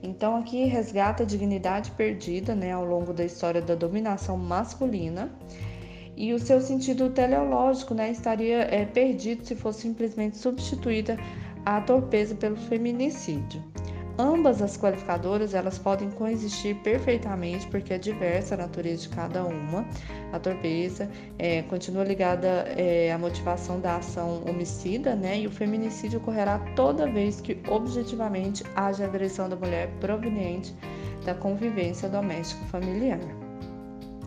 Então 0.00 0.36
aqui 0.36 0.64
resgata 0.66 1.24
a 1.24 1.26
dignidade 1.26 1.90
perdida 1.90 2.54
né, 2.54 2.70
ao 2.70 2.84
longo 2.84 3.12
da 3.12 3.24
história 3.24 3.60
da 3.60 3.74
dominação 3.74 4.36
masculina 4.36 5.36
e 6.16 6.32
o 6.32 6.38
seu 6.38 6.60
sentido 6.60 7.10
teleológico 7.10 7.94
né, 7.94 8.12
estaria 8.12 8.58
é, 8.72 8.84
perdido 8.84 9.44
se 9.44 9.56
fosse 9.56 9.80
simplesmente 9.80 10.36
substituída 10.36 11.18
a 11.66 11.80
torpeza 11.80 12.36
pelo 12.36 12.54
feminicídio. 12.54 13.60
Ambas 14.16 14.62
as 14.62 14.76
qualificadoras 14.76 15.54
elas 15.54 15.76
podem 15.76 16.08
coexistir 16.08 16.76
perfeitamente 16.76 17.66
porque 17.66 17.94
é 17.94 17.98
diversa 17.98 18.54
a 18.54 18.58
natureza 18.58 19.02
de 19.02 19.08
cada 19.08 19.44
uma. 19.44 19.84
A 20.32 20.38
torpeza 20.38 21.10
é, 21.36 21.62
continua 21.62 22.04
ligada 22.04 22.64
é, 22.76 23.12
à 23.12 23.18
motivação 23.18 23.80
da 23.80 23.96
ação 23.96 24.44
homicida, 24.48 25.16
né? 25.16 25.40
E 25.40 25.46
o 25.48 25.50
feminicídio 25.50 26.20
ocorrerá 26.20 26.60
toda 26.76 27.10
vez 27.10 27.40
que 27.40 27.60
objetivamente 27.68 28.62
haja 28.76 29.04
agressão 29.04 29.48
da 29.48 29.56
mulher 29.56 29.90
proveniente 29.98 30.72
da 31.24 31.34
convivência 31.34 32.08
doméstica 32.08 32.64
familiar. 32.66 33.43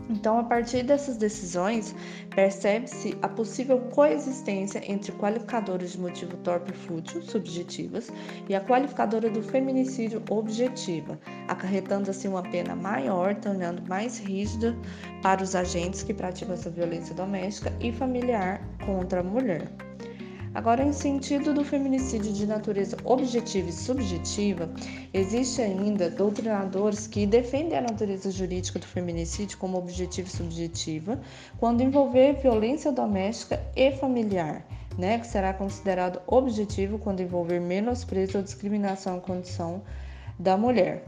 Então, 0.09 0.39
a 0.39 0.43
partir 0.43 0.83
dessas 0.83 1.17
decisões, 1.17 1.93
percebe-se 2.33 3.17
a 3.21 3.27
possível 3.27 3.79
coexistência 3.93 4.81
entre 4.89 5.11
qualificadores 5.13 5.91
de 5.91 5.99
motivo 5.99 6.37
torpe 6.37 6.71
fútil, 6.71 7.21
subjetivas, 7.21 8.09
e 8.47 8.55
a 8.55 8.61
qualificadora 8.61 9.29
do 9.29 9.41
feminicídio 9.41 10.23
objetiva, 10.29 11.19
acarretando 11.47 12.09
assim 12.09 12.27
uma 12.27 12.43
pena 12.43 12.75
maior, 12.75 13.35
tornando 13.35 13.81
mais 13.87 14.17
rígida 14.19 14.75
para 15.21 15.43
os 15.43 15.55
agentes 15.55 16.03
que 16.03 16.13
praticam 16.13 16.53
essa 16.53 16.69
violência 16.69 17.13
doméstica 17.13 17.73
e 17.81 17.91
familiar 17.91 18.61
contra 18.85 19.19
a 19.19 19.23
mulher. 19.23 19.86
Agora, 20.57 20.83
em 20.83 20.91
sentido 20.91 21.53
do 21.53 21.63
feminicídio 21.63 22.33
de 22.33 22.47
natureza 22.47 22.97
objetiva 23.03 23.69
e 23.69 23.71
subjetiva, 23.71 24.67
existe 25.13 25.61
ainda 25.61 26.09
doutrinadores 26.09 27.05
que 27.05 27.27
defendem 27.27 27.77
a 27.77 27.81
natureza 27.81 28.31
jurídica 28.31 28.79
do 28.79 28.87
feminicídio 28.87 29.55
como 29.59 29.77
objetiva 29.77 30.27
e 30.27 30.31
subjetiva 30.31 31.21
quando 31.59 31.83
envolver 31.83 32.41
violência 32.41 32.91
doméstica 32.91 33.61
e 33.75 33.91
familiar, 33.97 34.65
né, 34.97 35.19
que 35.19 35.27
será 35.27 35.53
considerado 35.53 36.19
objetivo 36.25 36.97
quando 36.97 37.19
envolver 37.19 37.59
menosprezo 37.59 38.39
ou 38.39 38.43
discriminação 38.43 39.17
à 39.17 39.21
condição 39.21 39.83
da 40.39 40.57
mulher, 40.57 41.05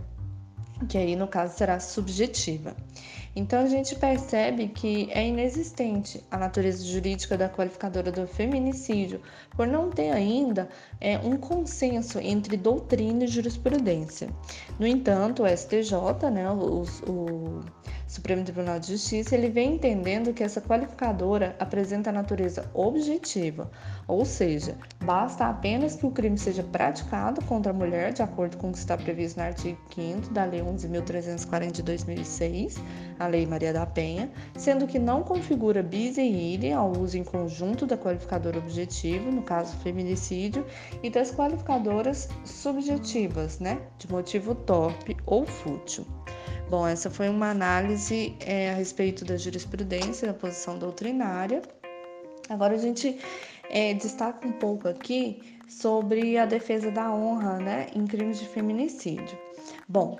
que 0.87 0.95
aí 0.95 1.15
no 1.15 1.27
caso 1.27 1.57
será 1.57 1.79
subjetiva. 1.79 2.75
Então 3.35 3.59
a 3.59 3.67
gente 3.67 3.95
percebe 3.95 4.67
que 4.67 5.09
é 5.11 5.27
inexistente 5.27 6.23
a 6.31 6.37
natureza 6.37 6.83
jurídica 6.83 7.37
da 7.37 7.47
qualificadora 7.47 8.11
do 8.11 8.27
feminicídio, 8.27 9.21
por 9.55 9.67
não 9.67 9.89
ter 9.89 10.11
ainda 10.11 10.67
é, 10.99 11.17
um 11.19 11.37
consenso 11.37 12.19
entre 12.19 12.57
doutrina 12.57 13.23
e 13.23 13.27
jurisprudência. 13.27 14.29
No 14.79 14.87
entanto, 14.87 15.43
o 15.43 15.47
STJ, 15.47 16.29
né, 16.31 16.49
o, 16.49 16.83
o 17.07 17.61
Supremo 18.09 18.43
Tribunal 18.43 18.79
de 18.79 18.87
Justiça, 18.87 19.35
ele 19.35 19.51
vem 19.51 19.75
entendendo 19.75 20.33
que 20.33 20.43
essa 20.43 20.59
qualificadora 20.59 21.55
apresenta 21.59 22.11
natureza 22.11 22.67
objetiva, 22.73 23.69
ou 24.07 24.25
seja, 24.25 24.75
basta 25.03 25.45
apenas 25.45 25.95
que 25.95 26.07
o 26.07 26.11
crime 26.11 26.35
seja 26.35 26.63
praticado 26.63 27.39
contra 27.45 27.71
a 27.71 27.73
mulher, 27.73 28.11
de 28.11 28.23
acordo 28.23 28.57
com 28.57 28.69
o 28.69 28.71
que 28.71 28.79
está 28.79 28.97
previsto 28.97 29.37
no 29.37 29.43
artigo 29.43 29.79
5 29.93 30.33
da 30.33 30.43
Lei 30.43 30.59
11.340 30.59 31.71
de 31.71 31.83
2006, 31.83 32.77
a 33.19 33.27
Lei 33.27 33.45
Maria 33.45 33.71
da 33.71 33.85
Penha, 33.85 34.31
sendo 34.57 34.87
que 34.87 34.97
não 34.97 35.21
configura 35.21 35.83
bis 35.83 36.17
e 36.17 36.55
idem 36.55 36.73
ao 36.73 36.91
uso 36.97 37.15
em 37.15 37.23
conjunto 37.23 37.85
da 37.85 37.95
qualificadora 37.95 38.57
objetiva, 38.57 39.29
no 39.29 39.43
caso 39.43 39.77
feminicídio, 39.83 40.65
e 41.03 41.11
das 41.11 41.29
qualificadoras 41.29 42.27
subjetivas, 42.43 43.59
né, 43.59 43.79
de 43.99 44.11
motivo 44.11 44.55
torpe 44.55 45.15
ou 45.27 45.45
fútil. 45.45 46.07
Bom, 46.69 46.87
essa 46.87 47.09
foi 47.09 47.27
uma 47.29 47.49
análise 47.49 48.35
é, 48.39 48.69
a 48.69 48.75
respeito 48.75 49.25
da 49.25 49.35
jurisprudência, 49.35 50.27
da 50.27 50.35
posição 50.35 50.77
doutrinária. 50.77 51.63
Agora 52.47 52.75
a 52.75 52.77
gente 52.77 53.17
é, 53.71 53.95
destaca 53.95 54.47
um 54.47 54.51
pouco 54.51 54.87
aqui 54.87 55.41
sobre 55.67 56.37
a 56.37 56.45
defesa 56.45 56.91
da 56.91 57.11
honra 57.11 57.57
né, 57.57 57.87
em 57.95 58.05
crimes 58.05 58.37
de 58.37 58.47
feminicídio. 58.47 59.35
Bom, 59.87 60.19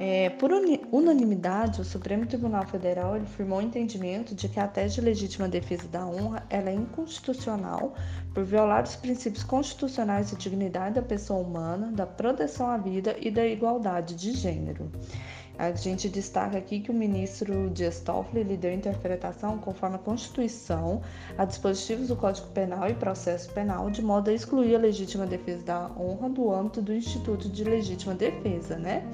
é, 0.00 0.30
por 0.30 0.50
unanimidade, 0.90 1.80
o 1.80 1.84
Supremo 1.84 2.26
Tribunal 2.26 2.66
Federal 2.66 3.14
firmou 3.36 3.60
o 3.60 3.62
entendimento 3.62 4.34
de 4.34 4.48
que 4.48 4.58
a 4.58 4.66
tese 4.66 4.96
de 4.96 5.00
legítima 5.00 5.48
defesa 5.48 5.86
da 5.86 6.04
honra 6.04 6.44
é 6.50 6.72
inconstitucional 6.72 7.94
por 8.34 8.42
violar 8.42 8.82
os 8.82 8.96
princípios 8.96 9.44
constitucionais 9.44 10.30
de 10.30 10.36
dignidade 10.36 10.96
da 10.96 11.02
pessoa 11.02 11.38
humana, 11.38 11.92
da 11.92 12.04
proteção 12.04 12.68
à 12.68 12.76
vida 12.76 13.14
e 13.20 13.30
da 13.30 13.46
igualdade 13.46 14.16
de 14.16 14.32
gênero. 14.32 14.90
A 15.56 15.70
gente 15.70 16.08
destaca 16.08 16.58
aqui 16.58 16.80
que 16.80 16.90
o 16.90 16.94
ministro 16.94 17.70
Dias 17.70 18.00
Toffoli 18.00 18.56
deu 18.56 18.72
interpretação 18.72 19.56
conforme 19.58 19.96
a 19.96 20.00
Constituição 20.00 21.00
a 21.38 21.44
dispositivos 21.44 22.08
do 22.08 22.16
Código 22.16 22.48
Penal 22.48 22.88
e 22.88 22.94
Processo 22.94 23.52
Penal, 23.52 23.88
de 23.88 24.02
modo 24.02 24.30
a 24.30 24.32
excluir 24.32 24.74
a 24.74 24.78
legítima 24.78 25.26
defesa 25.26 25.64
da 25.64 25.90
honra 25.96 26.28
do 26.28 26.52
âmbito 26.52 26.82
do 26.82 26.92
Instituto 26.92 27.48
de 27.48 27.62
Legítima 27.62 28.14
Defesa, 28.14 28.76
né? 28.76 29.06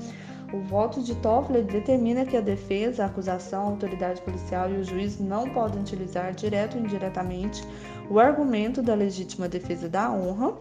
O 0.51 0.61
voto 0.63 1.03
de 1.03 1.15
Toffoli 1.17 1.63
determina 1.63 2.25
que 2.25 2.37
a 2.37 2.41
defesa, 2.41 3.03
a 3.03 3.07
acusação, 3.07 3.65
a 3.65 3.71
autoridade 3.71 4.21
policial 4.23 4.71
e 4.71 4.79
o 4.79 4.85
juiz 4.85 5.21
não 5.21 5.49
podem 5.51 5.81
utilizar 5.81 6.33
direto 6.33 6.77
ou 6.77 6.83
indiretamente 6.83 7.63
o 8.09 8.19
argumento 8.19 8.83
da 8.83 8.95
legítima 8.95 9.47
defesa 9.47 9.89
da 9.89 10.11
honra 10.11 10.55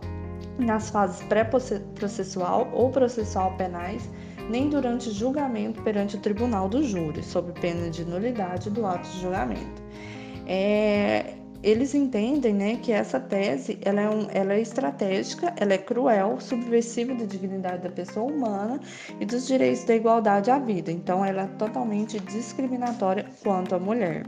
nas 0.59 0.89
fases 0.89 1.23
pré-processual 1.23 2.69
ou 2.73 2.91
processual 2.91 3.55
penais 3.55 4.07
nem 4.49 4.69
durante 4.69 5.11
julgamento 5.11 5.81
perante 5.83 6.15
o 6.15 6.19
tribunal 6.19 6.67
do 6.67 6.83
júri, 6.83 7.23
sob 7.23 7.51
pena 7.59 7.89
de 7.89 8.03
nulidade 8.03 8.69
do 8.69 8.85
ato 8.85 9.07
de 9.09 9.21
julgamento. 9.21 9.81
É, 10.47 11.35
eles 11.61 11.93
entendem 11.93 12.53
né, 12.53 12.77
que 12.77 12.91
essa 12.91 13.19
tese 13.19 13.77
ela 13.81 14.01
é, 14.01 14.09
um, 14.09 14.27
ela 14.31 14.53
é 14.53 14.61
estratégica, 14.61 15.53
ela 15.57 15.73
é 15.73 15.77
cruel, 15.77 16.39
subversiva 16.39 17.13
da 17.13 17.25
dignidade 17.25 17.83
da 17.83 17.89
pessoa 17.89 18.31
humana 18.31 18.79
e 19.19 19.25
dos 19.25 19.45
direitos 19.45 19.83
da 19.83 19.95
igualdade 19.95 20.49
à 20.49 20.57
vida. 20.57 20.91
Então, 20.91 21.23
ela 21.23 21.43
é 21.43 21.47
totalmente 21.57 22.19
discriminatória 22.21 23.25
quanto 23.43 23.75
à 23.75 23.79
mulher. 23.79 24.23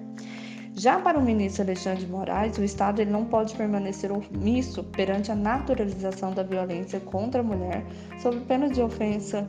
Já 0.74 1.00
para 1.00 1.20
o 1.20 1.22
ministro 1.22 1.64
Alexandre 1.64 2.06
de 2.06 2.12
Moraes, 2.12 2.58
o 2.58 2.64
Estado 2.64 3.02
ele 3.02 3.12
não 3.12 3.26
pode 3.26 3.54
permanecer 3.56 4.12
omisso 4.12 4.84
perante 4.84 5.32
a 5.32 5.36
naturalização 5.36 6.34
da 6.34 6.44
violência 6.44 7.00
contra 7.00 7.42
a 7.42 7.44
mulher, 7.44 7.86
sob 8.22 8.40
pena 8.42 8.70
de 8.70 8.82
ofensa 8.82 9.48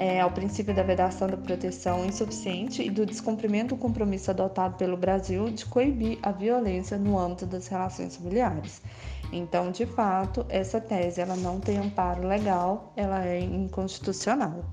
é, 0.00 0.18
ao 0.18 0.30
princípio 0.30 0.74
da 0.74 0.82
vedação 0.82 1.28
da 1.28 1.36
proteção 1.36 2.06
insuficiente 2.06 2.82
e 2.82 2.88
do 2.88 3.04
descumprimento 3.04 3.74
do 3.74 3.78
compromisso 3.78 4.30
adotado 4.30 4.78
pelo 4.78 4.96
Brasil 4.96 5.50
de 5.50 5.66
coibir 5.66 6.18
a 6.22 6.32
violência 6.32 6.96
no 6.96 7.18
âmbito 7.18 7.44
das 7.44 7.68
relações 7.68 8.16
familiares. 8.16 8.80
Então, 9.30 9.70
de 9.70 9.84
fato, 9.84 10.46
essa 10.48 10.80
tese 10.80 11.20
ela 11.20 11.36
não 11.36 11.60
tem 11.60 11.76
amparo 11.76 12.26
legal, 12.26 12.94
ela 12.96 13.26
é 13.26 13.40
inconstitucional. 13.40 14.64